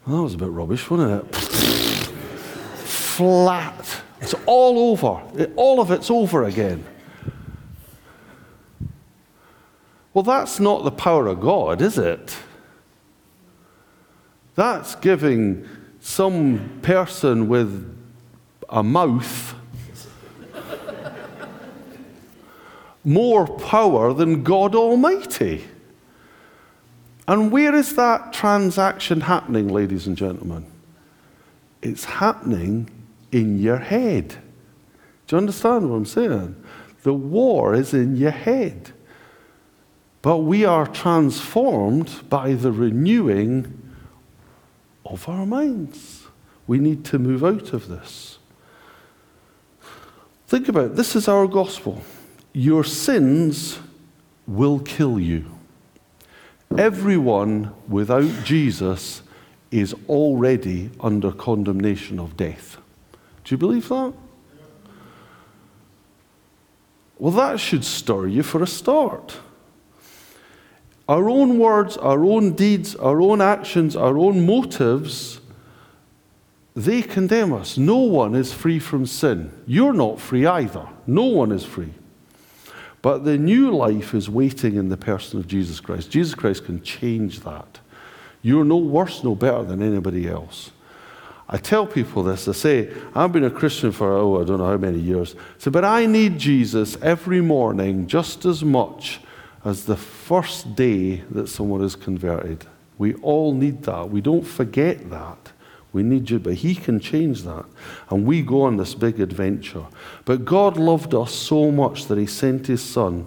well, 0.05 0.16
That 0.16 0.23
was 0.25 0.35
a 0.35 0.38
bit 0.38 0.49
rubbish, 0.49 0.90
wasn't 0.90 1.25
it? 1.25 1.37
Flat. 2.77 4.03
It's 4.20 4.35
all 4.46 4.90
over. 4.90 5.22
All 5.56 5.80
of 5.80 5.90
it's 5.90 6.11
over 6.11 6.44
again. 6.44 6.85
Well, 10.12 10.24
that's 10.24 10.59
not 10.59 10.85
the 10.85 10.90
power 10.90 11.28
of 11.28 11.40
God, 11.40 11.80
is 11.80 11.96
it? 11.96 12.37
That's 14.56 14.94
giving 14.96 15.66
some 16.00 16.80
person 16.83 17.48
with 17.48 17.96
a 18.68 18.83
mouth 18.83 19.54
more 23.04 23.46
power 23.46 24.12
than 24.12 24.42
God 24.42 24.74
Almighty. 24.74 25.64
And 27.26 27.50
where 27.52 27.74
is 27.74 27.94
that 27.94 28.33
transaction 28.33 29.22
happening, 29.22 29.68
ladies 29.68 30.06
and 30.06 30.16
gentlemen? 30.16 30.66
It's 31.80 32.04
happening 32.04 32.90
in 33.33 33.59
your 33.59 33.79
head. 33.79 34.37
Do 35.27 35.37
you 35.37 35.38
understand 35.38 35.88
what 35.88 35.97
I'm 35.97 36.07
saying? 36.07 36.62
The 37.03 37.14
war 37.14 37.75
is 37.75 37.95
in 37.95 38.16
your 38.16 38.31
head. 38.31 38.93
But 40.23 40.38
we 40.38 40.64
are 40.64 40.87
transformed 40.87 42.29
by 42.29 42.55
the 42.55 42.73
renewing 42.73 43.95
of 45.07 45.29
our 45.29 45.47
minds. 45.47 46.27
We 46.66 46.79
need 46.79 47.05
to 47.07 47.19
move 47.19 47.45
out 47.45 47.73
of 47.73 47.88
this. 47.88 48.38
Think 50.47 50.69
about 50.69 50.87
it. 50.87 50.97
This 50.97 51.16
is 51.16 51.29
our 51.29 51.47
gospel. 51.47 52.03
Your 52.53 52.85
sins 52.85 53.79
will 54.47 54.81
kill 54.81 55.19
you. 55.19 55.47
Everyone 56.77 57.73
without 57.88 58.45
Jesus 58.45 59.23
is 59.71 59.95
already 60.09 60.90
under 61.01 61.33
condemnation 61.33 62.19
of 62.19 62.37
death. 62.37 62.80
Do 63.50 63.54
you 63.54 63.58
believe 63.58 63.88
that? 63.88 64.12
Well, 67.18 67.32
that 67.32 67.58
should 67.58 67.84
stir 67.84 68.28
you 68.28 68.44
for 68.44 68.62
a 68.62 68.66
start. 68.66 69.38
Our 71.08 71.28
own 71.28 71.58
words, 71.58 71.96
our 71.96 72.24
own 72.24 72.52
deeds, 72.52 72.94
our 72.94 73.20
own 73.20 73.40
actions, 73.40 73.96
our 73.96 74.16
own 74.16 74.46
motives, 74.46 75.40
they 76.76 77.02
condemn 77.02 77.52
us. 77.52 77.76
No 77.76 77.96
one 77.96 78.36
is 78.36 78.52
free 78.52 78.78
from 78.78 79.04
sin. 79.04 79.52
You're 79.66 79.94
not 79.94 80.20
free 80.20 80.46
either. 80.46 80.88
No 81.08 81.24
one 81.24 81.50
is 81.50 81.64
free. 81.64 81.94
But 83.02 83.24
the 83.24 83.36
new 83.36 83.72
life 83.72 84.14
is 84.14 84.30
waiting 84.30 84.76
in 84.76 84.90
the 84.90 84.96
person 84.96 85.40
of 85.40 85.48
Jesus 85.48 85.80
Christ. 85.80 86.08
Jesus 86.08 86.36
Christ 86.36 86.66
can 86.66 86.84
change 86.84 87.40
that. 87.40 87.80
You're 88.42 88.64
no 88.64 88.76
worse, 88.76 89.24
no 89.24 89.34
better 89.34 89.64
than 89.64 89.82
anybody 89.82 90.28
else. 90.28 90.70
I 91.52 91.56
tell 91.56 91.84
people 91.84 92.22
this. 92.22 92.46
I 92.46 92.52
say, 92.52 92.92
I've 93.12 93.32
been 93.32 93.44
a 93.44 93.50
Christian 93.50 93.90
for, 93.90 94.12
oh, 94.12 94.40
I 94.40 94.44
don't 94.44 94.58
know 94.58 94.68
how 94.68 94.76
many 94.76 95.00
years. 95.00 95.34
So, 95.58 95.72
but 95.72 95.84
I 95.84 96.06
need 96.06 96.38
Jesus 96.38 96.96
every 97.02 97.40
morning 97.40 98.06
just 98.06 98.44
as 98.44 98.62
much 98.62 99.18
as 99.64 99.84
the 99.84 99.96
first 99.96 100.76
day 100.76 101.16
that 101.32 101.48
someone 101.48 101.82
is 101.82 101.96
converted. 101.96 102.66
We 102.98 103.14
all 103.14 103.52
need 103.52 103.82
that. 103.82 104.10
We 104.10 104.20
don't 104.20 104.46
forget 104.46 105.10
that. 105.10 105.50
We 105.92 106.04
need 106.04 106.30
you, 106.30 106.38
but 106.38 106.54
He 106.54 106.76
can 106.76 107.00
change 107.00 107.42
that. 107.42 107.64
And 108.10 108.24
we 108.24 108.42
go 108.42 108.62
on 108.62 108.76
this 108.76 108.94
big 108.94 109.18
adventure. 109.18 109.86
But 110.24 110.44
God 110.44 110.76
loved 110.76 111.14
us 111.14 111.34
so 111.34 111.72
much 111.72 112.06
that 112.06 112.16
He 112.16 112.26
sent 112.26 112.68
His 112.68 112.80
Son. 112.82 113.26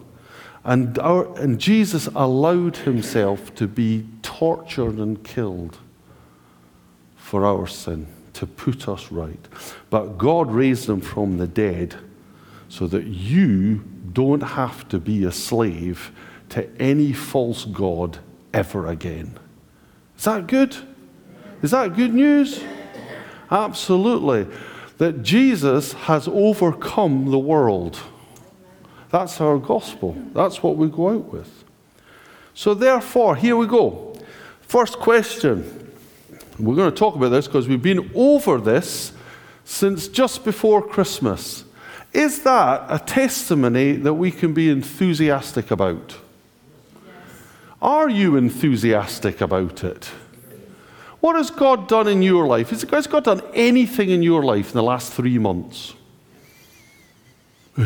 And, 0.64 0.98
our, 1.00 1.38
and 1.38 1.60
Jesus 1.60 2.08
allowed 2.16 2.78
Himself 2.78 3.54
to 3.56 3.68
be 3.68 4.08
tortured 4.22 4.98
and 4.98 5.22
killed 5.26 5.78
for 7.34 7.46
our 7.46 7.66
sin, 7.66 8.06
to 8.32 8.46
put 8.46 8.88
us 8.88 9.12
right. 9.12 9.48
But 9.90 10.20
God 10.20 10.52
raised 10.52 10.88
Him 10.88 11.02
from 11.02 11.40
the 11.40 11.48
dead 11.48 11.96
so 12.70 12.86
that 12.86 13.06
you 13.06 13.84
don't 14.14 14.44
have 14.44 14.88
to 14.90 15.00
be 15.00 15.24
a 15.24 15.32
slave 15.32 16.12
to 16.50 16.70
any 16.80 17.12
false 17.12 17.66
God 17.66 18.20
ever 18.54 18.86
again. 18.86 19.40
Is 20.16 20.26
that 20.26 20.46
good? 20.46 20.78
Is 21.64 21.72
that 21.72 21.96
good 21.96 22.14
news? 22.14 22.64
Absolutely. 23.50 24.46
That 25.00 25.24
Jesus 25.24 25.94
has 25.94 26.28
overcome 26.28 27.32
the 27.32 27.40
world. 27.40 28.00
That's 29.10 29.42
our 29.42 29.58
gospel. 29.58 30.16
That's 30.36 30.62
what 30.62 30.78
we 30.78 30.88
go 30.88 31.10
out 31.10 31.34
with. 31.34 31.64
So, 32.54 32.76
therefore, 32.76 33.36
here 33.36 33.58
we 33.58 33.66
go. 33.66 34.16
First 34.62 35.00
question. 35.00 35.83
We're 36.64 36.76
going 36.76 36.92
to 36.92 36.98
talk 36.98 37.16
about 37.16 37.30
this 37.30 37.46
because 37.48 37.68
we've 37.68 37.82
been 37.82 38.10
over 38.16 38.60
this 38.60 39.12
since 39.66 40.08
just 40.08 40.46
before 40.46 40.82
Christmas. 40.82 41.66
Is 42.14 42.44
that 42.44 42.86
a 42.88 43.00
testimony 43.00 43.94
that 43.94 44.14
we 44.14 44.32
can 44.32 44.54
be 44.54 44.70
enthusiastic 44.70 45.72
about? 45.72 46.18
Are 47.82 48.10
you 48.10 48.38
enthusiastic 48.38 49.42
about 49.42 49.84
it? 49.84 50.06
What 51.20 51.36
has 51.36 51.52
God 51.52 51.90
done 51.90 52.08
in 52.08 52.22
your 52.22 52.48
life? 52.48 52.70
Has 52.70 53.08
God 53.08 53.26
done 53.26 53.42
anything 53.54 54.10
in 54.10 54.24
your 54.24 54.44
life 54.44 54.68
in 54.68 54.74
the 54.74 54.84
last 54.84 55.12
three 55.12 55.38
months? 55.38 55.94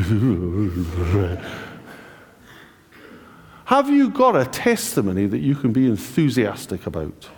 Have 3.65 3.89
you 3.89 4.09
got 4.11 4.35
a 4.35 4.45
testimony 4.45 5.25
that 5.25 5.39
you 5.39 5.55
can 5.55 5.73
be 5.73 5.87
enthusiastic 5.87 6.85
about? 6.85 7.29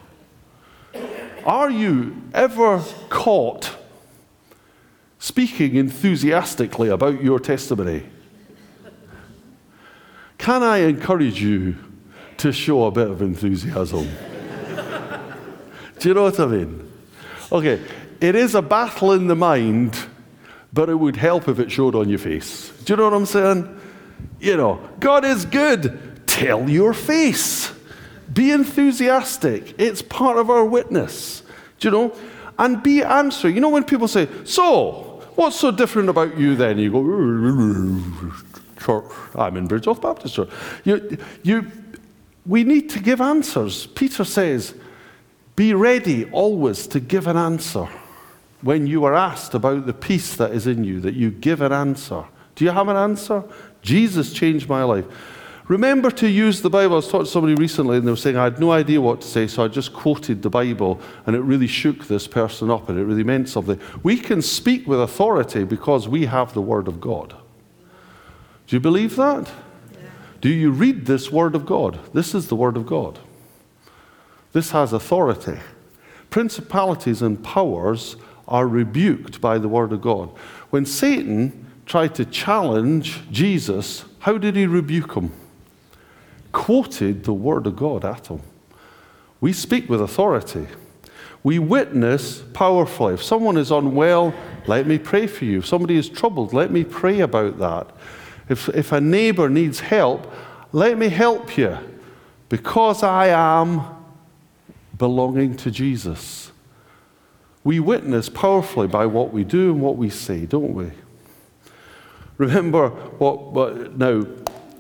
Are 1.49 1.69
you 1.69 2.21
ever 2.33 2.81
caught 3.09 3.75
speaking 5.17 5.75
enthusiastically 5.75 6.89
about 6.89 7.23
your 7.23 7.39
testimony? 7.39 8.03
Can 10.38 10.63
I 10.63 10.77
encourage 10.77 11.41
you 11.41 11.75
to 12.39 12.53
show 12.53 12.85
a 12.85 12.91
bit 12.91 13.09
of 13.09 13.21
enthusiasm. 13.21 14.07
Do 15.99 16.07
you 16.07 16.13
know 16.13 16.23
what 16.23 16.39
I 16.39 16.45
mean? 16.45 16.91
Okay, 17.51 17.81
it 18.21 18.35
is 18.35 18.55
a 18.55 18.62
battle 18.62 19.12
in 19.12 19.27
the 19.27 19.35
mind, 19.35 19.97
but 20.71 20.89
it 20.89 20.95
would 20.95 21.17
help 21.17 21.49
if 21.49 21.59
it 21.59 21.69
showed 21.69 21.95
on 21.95 22.07
your 22.07 22.19
face. 22.19 22.71
Do 22.85 22.93
you 22.93 22.97
know 22.97 23.03
what 23.05 23.13
I'm 23.13 23.25
saying? 23.25 23.79
You 24.39 24.55
know, 24.55 24.89
God 24.99 25.25
is 25.25 25.45
good. 25.45 26.25
Tell 26.27 26.69
your 26.69 26.93
face. 26.93 27.59
Be 28.32 28.52
enthusiastic. 28.52 29.76
It's 29.78 30.02
part 30.02 30.38
of 30.38 30.50
our 30.50 30.65
witness. 30.65 31.44
Do 31.80 31.88
you 31.88 31.92
know? 31.92 32.15
And 32.58 32.84
be 32.84 33.02
answering. 33.02 33.56
You 33.56 33.62
know, 33.62 33.70
when 33.70 33.84
people 33.84 34.08
say, 34.08 34.28
So, 34.44 35.24
what's 35.36 35.56
so 35.56 35.72
different 35.72 36.10
about 36.10 36.38
you 36.38 36.56
then? 36.56 36.78
You 36.78 36.92
go, 36.92 38.34
Church. 38.80 39.06
I'm 39.36 39.58
in 39.58 39.68
Bridgnorth 39.68 40.02
Baptist 40.02 40.36
Church. 40.36 40.50
You, 40.84 41.18
you, 41.44 41.72
we 42.46 42.63
need 42.63 42.89
to 42.92 43.00
give 43.00 43.22
answers. 43.22 43.88
Peter 43.88 44.24
says, 44.24 44.74
Be 45.56 45.74
ready 45.74 46.30
always 46.32 46.88
to 46.88 47.00
give 47.00 47.28
an 47.28 47.38
answer. 47.38 47.88
When 48.62 48.88
you 48.88 49.06
are 49.06 49.15
asked 49.15 49.54
about 49.54 49.86
the 49.86 49.94
peace 49.94 50.36
that 50.36 50.52
is 50.52 50.68
in 50.68 50.84
you, 50.84 51.00
that 51.02 51.13
you 51.13 51.32
give 51.32 51.62
an 51.62 51.72
answer. 51.72 52.26
Do 52.56 52.65
you 52.65 52.72
have 52.72 52.89
an 52.89 52.98
answer? 52.98 53.44
Jesus 53.82 54.34
changed 54.34 54.68
my 54.68 54.84
life. 54.84 55.06
Remember 55.69 56.10
to 56.10 56.27
use 56.27 56.62
the 56.62 56.69
Bible. 56.69 56.93
I 56.93 56.97
was 56.97 57.08
talking 57.08 57.25
to 57.25 57.32
somebody 57.32 57.53
recently 57.53 57.97
and 57.97 58.05
they 58.05 58.12
were 58.12 58.17
saying, 58.17 58.36
I 58.36 58.45
had 58.45 58.60
no 58.60 58.71
idea 58.71 58.99
what 58.99 59.21
to 59.21 59.27
say, 59.27 59.45
so 59.45 59.63
I 59.63 59.67
just 59.67 59.93
quoted 59.93 60.41
the 60.41 60.49
Bible 60.49 60.99
and 61.27 61.36
it 61.36 61.41
really 61.41 61.67
shook 61.67 62.08
this 62.08 62.27
person 62.27 62.71
up 62.71 62.89
and 62.89 62.97
it 62.97 63.05
really 63.05 63.23
meant 63.23 63.49
something. 63.49 63.79
We 64.01 64.17
can 64.17 64.41
speak 64.41 64.88
with 64.88 64.99
authority 64.99 65.63
because 65.63 66.08
we 66.08 66.25
have 66.25 66.53
the 66.53 66.62
Word 66.62 66.88
of 66.88 66.99
God. 66.99 67.36
Do 68.67 68.75
you 68.75 68.79
believe 68.79 69.15
that? 69.15 69.51
Do 70.41 70.49
you 70.49 70.71
read 70.71 71.05
this 71.05 71.32
Word 71.32 71.53
of 71.53 71.67
God? 71.67 71.99
This 72.13 72.34
is 72.34 72.47
the 72.47 72.55
Word 72.55 72.75
of 72.75 72.88
God. 72.88 73.19
This 74.51 74.71
has 74.71 74.91
authority 74.91 75.60
Principalities 76.29 77.21
and 77.21 77.43
powers 77.43 78.15
are 78.47 78.67
rebuked 78.67 79.41
by 79.41 79.58
the 79.58 79.67
Word 79.67 79.91
of 79.91 80.01
God. 80.01 80.29
When 80.69 80.86
Satan 80.86 81.65
tried 81.86 82.13
to 82.15 82.25
challenge 82.25 83.21
Jesus, 83.32 84.05
how 84.19 84.38
did 84.38 84.55
he 84.55 84.67
rebuke 84.67 85.15
him? 85.15 85.32
Quoted 86.51 87.23
the 87.23 87.33
Word 87.33 87.67
of 87.67 87.75
God 87.75 88.03
at 88.05 88.25
them. 88.25 88.41
We 89.41 89.53
speak 89.53 89.89
with 89.89 90.01
authority. 90.01 90.67
We 91.43 91.59
witness 91.59 92.41
powerfully. 92.53 93.13
If 93.13 93.23
someone 93.23 93.57
is 93.57 93.71
unwell, 93.71 94.33
let 94.67 94.85
me 94.85 94.97
pray 94.97 95.27
for 95.27 95.45
you. 95.45 95.59
If 95.59 95.65
somebody 95.65 95.95
is 95.95 96.09
troubled, 96.09 96.53
let 96.53 96.71
me 96.71 96.83
pray 96.83 97.21
about 97.21 97.59
that. 97.59 97.88
If, 98.49 98.67
if 98.69 98.91
a 98.91 98.99
neighbor 98.99 99.49
needs 99.49 99.79
help, 99.79 100.31
let 100.71 100.97
me 100.97 101.09
help 101.09 101.57
you 101.57 101.77
because 102.49 103.03
I 103.03 103.27
am 103.27 103.81
belonging 104.97 105.55
to 105.57 105.71
Jesus. 105.71 106.51
We 107.63 107.79
witness 107.79 108.29
powerfully 108.29 108.88
by 108.88 109.05
what 109.05 109.31
we 109.31 109.43
do 109.43 109.71
and 109.71 109.81
what 109.81 109.97
we 109.97 110.09
say, 110.09 110.45
don't 110.45 110.73
we? 110.73 110.91
Remember 112.38 112.89
what, 112.89 113.51
what 113.51 113.97
now, 113.97 114.25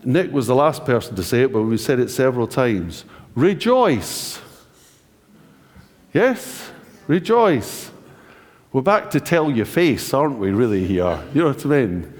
Nick 0.03 0.31
was 0.31 0.47
the 0.47 0.55
last 0.55 0.85
person 0.85 1.15
to 1.15 1.23
say 1.23 1.43
it, 1.43 1.53
but 1.53 1.61
we 1.63 1.77
said 1.77 1.99
it 1.99 2.09
several 2.09 2.47
times. 2.47 3.05
Rejoice. 3.35 4.39
Yes? 6.13 6.71
Rejoice. 7.07 7.91
We're 8.71 8.81
back 8.81 9.09
to 9.11 9.19
tell 9.19 9.49
your 9.49 9.65
face, 9.65 10.13
aren't 10.13 10.37
we, 10.39 10.51
really, 10.51 10.85
here? 10.85 11.23
You 11.33 11.41
know 11.41 11.47
what 11.47 11.65
I 11.65 11.69
mean? 11.69 12.13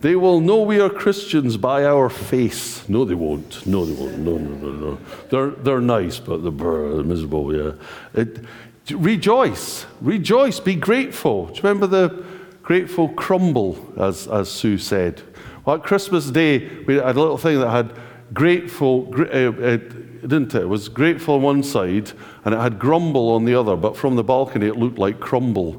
They 0.00 0.14
will 0.14 0.40
know 0.40 0.60
we 0.62 0.78
are 0.78 0.90
Christians 0.90 1.56
by 1.56 1.84
our 1.84 2.10
face. 2.10 2.86
No, 2.88 3.04
they 3.04 3.14
won't. 3.14 3.66
No, 3.66 3.86
they 3.86 3.94
won't. 3.94 4.18
No, 4.18 4.36
no, 4.36 4.54
no, 4.54 4.70
no. 4.72 4.98
They're, 5.30 5.50
they're 5.50 5.80
nice, 5.80 6.18
but 6.18 6.42
they're 6.42 7.02
miserable, 7.02 7.54
yeah. 7.54 7.72
It, 8.14 8.44
rejoice. 8.90 9.86
Rejoice. 10.02 10.60
Be 10.60 10.74
grateful. 10.74 11.46
Do 11.46 11.54
you 11.54 11.62
remember 11.62 11.86
the 11.86 12.24
grateful 12.62 13.08
crumble, 13.08 13.94
as, 13.98 14.28
as 14.28 14.50
Sue 14.50 14.76
said? 14.76 15.22
Well, 15.66 15.76
at 15.76 15.82
Christmas 15.82 16.30
Day, 16.30 16.68
we 16.84 16.94
had 16.94 17.16
a 17.16 17.20
little 17.20 17.36
thing 17.36 17.58
that 17.58 17.70
had 17.70 17.92
grateful, 18.32 19.12
uh, 19.18 19.50
uh, 19.50 19.76
didn't 20.22 20.54
it? 20.54 20.62
It 20.62 20.68
was 20.68 20.88
grateful 20.88 21.34
on 21.34 21.42
one 21.42 21.62
side 21.64 22.12
and 22.44 22.54
it 22.54 22.58
had 22.58 22.78
grumble 22.78 23.30
on 23.30 23.44
the 23.44 23.56
other, 23.56 23.74
but 23.74 23.96
from 23.96 24.14
the 24.14 24.22
balcony 24.22 24.68
it 24.68 24.76
looked 24.76 24.98
like 24.98 25.18
crumble, 25.18 25.72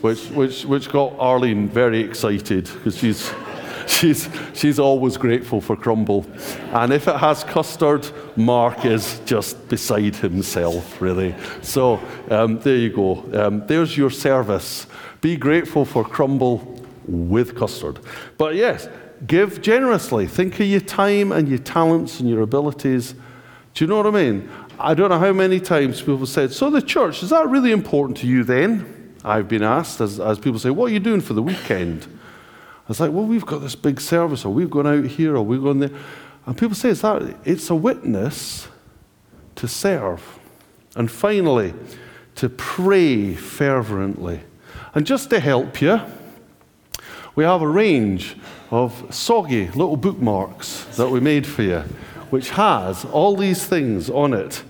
which, 0.00 0.30
which, 0.30 0.64
which 0.64 0.90
got 0.90 1.14
Arlene 1.18 1.68
very 1.68 2.00
excited 2.00 2.64
because 2.72 2.96
she's 2.96 3.30
she's, 3.86 4.30
she's 4.54 4.78
always 4.78 5.18
grateful 5.18 5.60
for 5.60 5.76
crumble. 5.76 6.24
And 6.72 6.90
if 6.90 7.06
it 7.06 7.16
has 7.16 7.44
custard, 7.44 8.08
Mark 8.36 8.86
is 8.86 9.20
just 9.26 9.68
beside 9.68 10.16
himself, 10.16 11.02
really. 11.02 11.34
So 11.60 12.00
um, 12.30 12.60
there 12.60 12.76
you 12.76 12.88
go. 12.88 13.30
Um, 13.34 13.66
there's 13.66 13.94
your 13.94 14.08
service. 14.08 14.86
Be 15.20 15.36
grateful 15.36 15.84
for 15.84 16.02
crumble 16.02 16.80
with 17.06 17.54
custard. 17.54 17.98
But 18.38 18.54
yes, 18.54 18.88
give 19.26 19.62
generously. 19.62 20.26
Think 20.26 20.60
of 20.60 20.66
your 20.66 20.80
time 20.80 21.32
and 21.32 21.48
your 21.48 21.58
talents 21.58 22.20
and 22.20 22.28
your 22.28 22.42
abilities. 22.42 23.14
Do 23.74 23.84
you 23.84 23.88
know 23.88 23.96
what 23.96 24.06
I 24.06 24.10
mean? 24.10 24.48
I 24.78 24.94
don't 24.94 25.08
know 25.08 25.18
how 25.18 25.32
many 25.32 25.60
times 25.60 26.00
people 26.00 26.26
said, 26.26 26.52
So 26.52 26.70
the 26.70 26.82
church, 26.82 27.22
is 27.22 27.30
that 27.30 27.48
really 27.48 27.72
important 27.72 28.18
to 28.18 28.26
you 28.26 28.44
then? 28.44 29.14
I've 29.24 29.48
been 29.48 29.62
asked, 29.62 30.00
as, 30.00 30.20
as 30.20 30.38
people 30.38 30.58
say, 30.58 30.70
What 30.70 30.90
are 30.90 30.94
you 30.94 31.00
doing 31.00 31.20
for 31.20 31.32
the 31.34 31.42
weekend? 31.42 32.06
I 32.84 32.88
was 32.88 33.00
like, 33.00 33.12
well, 33.12 33.24
we've 33.24 33.46
got 33.46 33.60
this 33.60 33.74
big 33.74 33.98
service, 33.98 34.44
or 34.44 34.52
we've 34.52 34.68
gone 34.68 34.86
out 34.86 35.06
here, 35.06 35.36
or 35.36 35.42
we've 35.42 35.62
gone 35.62 35.78
there. 35.78 35.90
And 36.44 36.56
people 36.56 36.74
say 36.74 36.90
it's 36.90 37.00
that 37.00 37.34
it's 37.44 37.70
a 37.70 37.74
witness 37.74 38.68
to 39.54 39.66
serve. 39.66 40.38
And 40.94 41.10
finally, 41.10 41.72
to 42.34 42.50
pray 42.50 43.34
fervently. 43.34 44.40
And 44.94 45.06
just 45.06 45.30
to 45.30 45.40
help 45.40 45.80
you, 45.80 45.98
we 47.34 47.44
have 47.44 47.62
a 47.62 47.68
range 47.68 48.36
of 48.74 49.14
soggy 49.14 49.68
little 49.68 49.96
bookmarks 49.96 50.84
that 50.96 51.08
we 51.08 51.20
made 51.20 51.46
for 51.46 51.62
you, 51.62 51.78
which 52.30 52.50
has 52.50 53.04
all 53.04 53.36
these 53.36 53.64
things 53.64 54.10
on 54.10 54.34
it. 54.34 54.64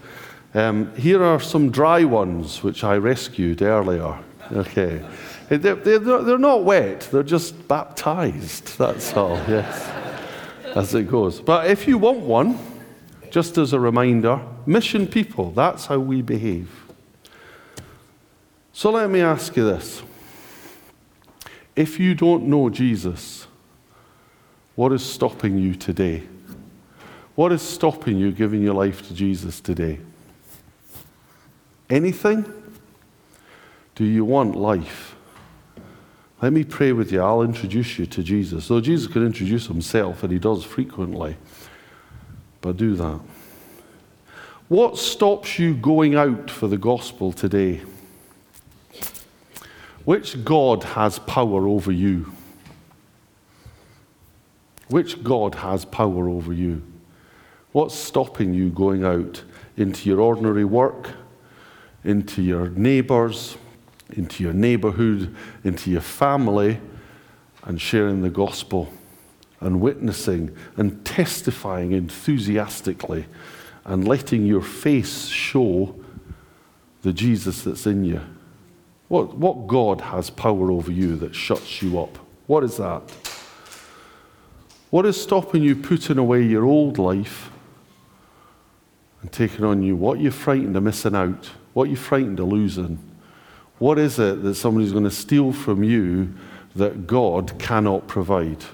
Um, 0.52 0.94
here 0.94 1.24
are 1.24 1.40
some 1.40 1.70
dry 1.70 2.04
ones 2.04 2.62
which 2.62 2.84
I 2.84 2.96
rescued 2.96 3.62
earlier. 3.62 4.18
Okay. 4.52 5.02
They're, 5.48 5.74
they're, 5.74 5.98
they're 5.98 6.38
not 6.38 6.64
wet, 6.64 7.08
they're 7.10 7.22
just 7.22 7.66
baptized. 7.66 8.76
That's 8.76 9.14
all, 9.14 9.36
yes, 9.48 9.88
as 10.76 10.94
it 10.94 11.10
goes. 11.10 11.40
But 11.40 11.70
if 11.70 11.88
you 11.88 11.96
want 11.96 12.18
one, 12.18 12.58
just 13.30 13.56
as 13.56 13.72
a 13.72 13.80
reminder, 13.80 14.38
mission 14.66 15.06
people, 15.06 15.50
that's 15.52 15.86
how 15.86 15.98
we 15.98 16.20
behave. 16.20 16.70
So 18.74 18.90
let 18.90 19.08
me 19.08 19.22
ask 19.22 19.56
you 19.56 19.64
this. 19.64 20.02
If 21.74 21.98
you 21.98 22.14
don't 22.14 22.44
know 22.44 22.68
Jesus, 22.68 23.46
what 24.74 24.92
is 24.92 25.04
stopping 25.04 25.58
you 25.58 25.74
today? 25.74 26.22
What 27.34 27.52
is 27.52 27.62
stopping 27.62 28.18
you 28.18 28.32
giving 28.32 28.62
your 28.62 28.74
life 28.74 29.06
to 29.08 29.14
Jesus 29.14 29.60
today? 29.60 30.00
Anything? 31.90 32.44
Do 33.94 34.04
you 34.04 34.24
want 34.24 34.56
life? 34.56 35.14
Let 36.42 36.52
me 36.52 36.64
pray 36.64 36.92
with 36.92 37.12
you. 37.12 37.22
I'll 37.22 37.42
introduce 37.42 37.98
you 37.98 38.06
to 38.06 38.22
Jesus. 38.22 38.68
Though 38.68 38.80
Jesus 38.80 39.10
could 39.10 39.22
introduce 39.22 39.66
himself, 39.66 40.22
and 40.22 40.32
he 40.32 40.38
does 40.38 40.64
frequently, 40.64 41.37
but 42.60 42.76
do 42.76 42.94
that. 42.96 43.20
What 44.68 44.98
stops 44.98 45.58
you 45.58 45.74
going 45.74 46.16
out 46.16 46.50
for 46.50 46.68
the 46.68 46.76
gospel 46.76 47.32
today? 47.32 47.82
Which 50.04 50.44
God 50.44 50.82
has 50.82 51.18
power 51.20 51.66
over 51.68 51.92
you? 51.92 52.32
Which 54.94 55.24
God 55.24 55.57
has 55.57 55.85
power 55.85 56.28
over 56.28 56.52
you? 56.52 56.80
What's 57.72 57.96
stopping 57.96 58.54
you 58.54 58.70
going 58.70 59.04
out 59.04 59.42
into 59.76 60.09
your 60.09 60.20
ordinary 60.20 60.64
work, 60.64 61.11
into 62.04 62.42
your 62.42 62.68
neighbors, 62.68 63.59
into 64.11 64.44
your 64.44 64.52
neighborhood, 64.52 65.35
into 65.64 65.90
your 65.90 66.00
family, 66.00 66.80
and 67.64 67.80
sharing 67.80 68.22
the 68.22 68.30
gospel 68.30 68.88
and 69.59 69.80
witnessing 69.80 70.57
and 70.76 71.04
testifying 71.04 71.90
enthusiastically 71.90 73.26
and 73.85 74.07
letting 74.07 74.46
your 74.46 74.62
face 74.62 75.26
show 75.26 75.92
the 77.02 77.12
Jesus 77.12 77.62
that's 77.62 77.85
in 77.85 78.04
you. 78.04 78.20
What, 79.09 79.37
what 79.37 79.66
God 79.66 80.02
has 80.02 80.30
power 80.30 80.70
over 80.70 80.92
you 80.92 81.16
that 81.16 81.35
shuts 81.35 81.83
you 81.83 81.98
up? 81.98 82.16
What 82.46 82.62
is 82.62 82.76
that? 82.76 83.02
What 84.94 85.07
is 85.07 85.20
stopping 85.20 85.64
you 85.64 85.74
putting 85.74 86.18
away 86.18 86.44
your 86.44 86.64
old 86.64 86.98
life 86.98 87.50
and 89.22 89.33
taking 89.33 89.64
on 89.64 89.83
you? 89.83 89.96
What 89.96 90.18
you're 90.18 90.26
you 90.26 90.30
frightened 90.30 90.76
of 90.76 90.85
missing 90.85 91.16
out? 91.16 91.50
What 91.72 91.87
you're 91.87 91.94
you 91.94 91.96
frightened 91.96 92.38
of 92.38 92.46
losing? 92.46 93.00
What 93.80 93.98
is 93.98 94.20
it 94.20 94.44
that 94.44 94.54
somebody's 94.54 94.92
going 94.92 95.02
to 95.02 95.11
steal 95.11 95.50
from 95.52 95.83
you 95.83 96.33
that 96.76 97.09
God 97.09 97.59
cannot 97.59 98.07
provide? 98.07 98.64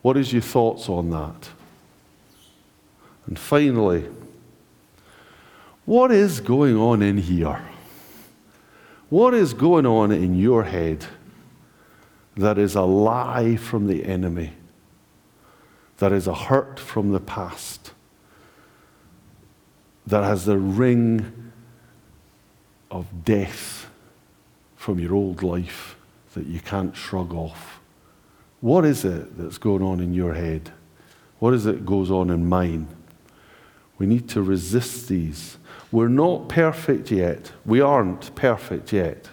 What 0.00 0.16
is 0.16 0.32
your 0.32 0.40
thoughts 0.40 0.88
on 0.88 1.10
that? 1.10 1.50
And 3.26 3.38
finally, 3.38 4.08
what 5.84 6.10
is 6.10 6.40
going 6.40 6.78
on 6.78 7.02
in 7.02 7.18
here? 7.18 7.60
What 9.10 9.34
is 9.34 9.52
going 9.52 9.84
on 9.84 10.10
in 10.10 10.38
your 10.38 10.64
head 10.64 11.04
that 12.34 12.56
is 12.56 12.76
a 12.76 12.80
lie 12.80 13.56
from 13.56 13.88
the 13.88 14.06
enemy? 14.06 14.54
That 15.98 16.12
is 16.12 16.26
a 16.26 16.34
hurt 16.34 16.80
from 16.80 17.12
the 17.12 17.20
past? 17.20 17.92
That 20.06 20.24
has 20.24 20.46
the 20.46 20.58
ring 20.58 21.52
of 22.90 23.24
death 23.24 23.88
from 24.76 24.98
your 24.98 25.14
old 25.14 25.42
life 25.42 25.96
that 26.34 26.46
you 26.46 26.60
can't 26.60 26.96
shrug 26.96 27.32
off? 27.34 27.80
What 28.60 28.84
is 28.84 29.04
it 29.04 29.36
that's 29.38 29.58
going 29.58 29.82
on 29.82 30.00
in 30.00 30.12
your 30.12 30.34
head? 30.34 30.70
What 31.38 31.54
is 31.54 31.66
it 31.66 31.72
that 31.72 31.86
goes 31.86 32.10
on 32.10 32.30
in 32.30 32.48
mine? 32.48 32.88
We 33.98 34.06
need 34.06 34.28
to 34.30 34.42
resist 34.42 35.08
these. 35.08 35.58
We're 35.90 36.08
not 36.08 36.48
perfect 36.48 37.10
yet. 37.10 37.52
We 37.64 37.80
aren't 37.80 38.34
perfect 38.34 38.92
yet. 38.92 39.28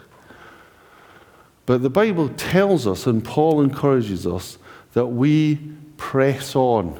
But 1.65 1.83
the 1.83 1.89
Bible 1.89 2.29
tells 2.29 2.87
us, 2.87 3.05
and 3.05 3.23
Paul 3.23 3.61
encourages 3.61 4.25
us, 4.25 4.57
that 4.93 5.07
we 5.07 5.59
press 5.99 6.55
on. 6.55 6.99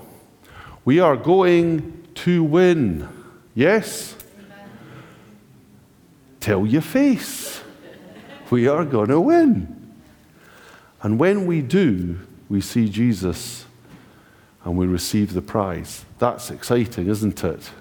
We 0.86 1.00
are 1.00 1.16
going 1.16 2.08
to 2.16 2.44
win. 2.44 3.08
Yes? 3.56 4.16
Amen. 4.38 4.70
Tell 6.40 6.68
your 6.68 6.84
face 6.84 7.62
we 8.52 8.68
are 8.68 8.86
going 8.86 9.08
to 9.08 9.20
win. 9.20 9.94
And 11.02 11.18
when 11.18 11.46
we 11.48 11.62
do, 11.62 12.20
we 12.50 12.62
see 12.62 12.90
Jesus 12.90 13.66
and 14.64 14.78
we 14.78 14.86
receive 14.86 15.34
the 15.34 15.42
prize. 15.42 16.06
That's 16.20 16.52
exciting, 16.52 17.08
isn't 17.08 17.44
it? 17.44 17.72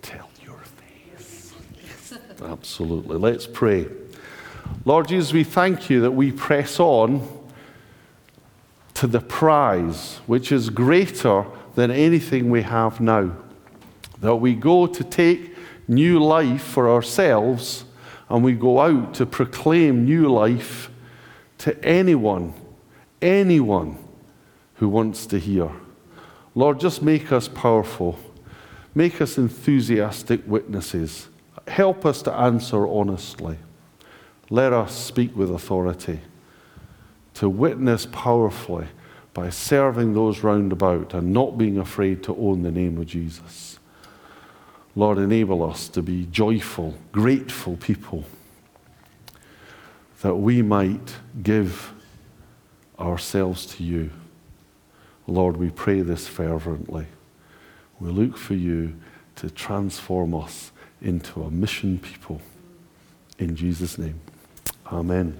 Tell 0.00 0.30
your 0.42 0.58
face. 0.58 1.52
Absolutely. 2.42 3.18
Let's 3.18 3.46
pray. 3.46 3.86
Lord 4.84 5.08
Jesus, 5.08 5.32
we 5.32 5.44
thank 5.44 5.90
you 5.90 6.00
that 6.00 6.12
we 6.12 6.32
press 6.32 6.80
on 6.80 7.41
to 9.02 9.08
the 9.08 9.20
prize, 9.20 10.20
which 10.28 10.52
is 10.52 10.70
greater 10.70 11.44
than 11.74 11.90
anything 11.90 12.48
we 12.48 12.62
have 12.62 13.00
now. 13.00 13.32
That 14.20 14.36
we 14.36 14.54
go 14.54 14.86
to 14.86 15.02
take 15.02 15.56
new 15.88 16.22
life 16.22 16.62
for 16.62 16.88
ourselves 16.88 17.84
and 18.28 18.44
we 18.44 18.52
go 18.52 18.78
out 18.78 19.14
to 19.14 19.26
proclaim 19.26 20.04
new 20.04 20.32
life 20.32 20.88
to 21.58 21.84
anyone, 21.84 22.54
anyone 23.20 23.98
who 24.74 24.88
wants 24.88 25.26
to 25.26 25.40
hear. 25.40 25.72
Lord, 26.54 26.78
just 26.78 27.02
make 27.02 27.32
us 27.32 27.48
powerful. 27.48 28.20
Make 28.94 29.20
us 29.20 29.36
enthusiastic 29.36 30.42
witnesses. 30.46 31.26
Help 31.66 32.06
us 32.06 32.22
to 32.22 32.32
answer 32.32 32.86
honestly. 32.86 33.58
Let 34.48 34.72
us 34.72 34.94
speak 34.94 35.34
with 35.34 35.50
authority, 35.50 36.20
to 37.42 37.48
witness 37.48 38.06
powerfully 38.06 38.86
by 39.34 39.50
serving 39.50 40.14
those 40.14 40.44
round 40.44 40.70
about 40.70 41.12
and 41.12 41.32
not 41.32 41.58
being 41.58 41.76
afraid 41.76 42.22
to 42.22 42.36
own 42.36 42.62
the 42.62 42.70
name 42.70 42.96
of 42.98 43.06
Jesus. 43.08 43.80
Lord, 44.94 45.18
enable 45.18 45.68
us 45.68 45.88
to 45.88 46.02
be 46.02 46.26
joyful, 46.26 46.94
grateful 47.10 47.76
people 47.78 48.22
that 50.20 50.36
we 50.36 50.62
might 50.62 51.16
give 51.42 51.92
ourselves 52.96 53.66
to 53.66 53.82
you. 53.82 54.10
Lord, 55.26 55.56
we 55.56 55.70
pray 55.70 56.00
this 56.02 56.28
fervently. 56.28 57.06
We 57.98 58.10
look 58.10 58.36
for 58.36 58.54
you 58.54 58.94
to 59.34 59.50
transform 59.50 60.32
us 60.32 60.70
into 61.00 61.42
a 61.42 61.50
mission 61.50 61.98
people. 61.98 62.40
In 63.40 63.56
Jesus' 63.56 63.98
name, 63.98 64.20
amen. 64.92 65.36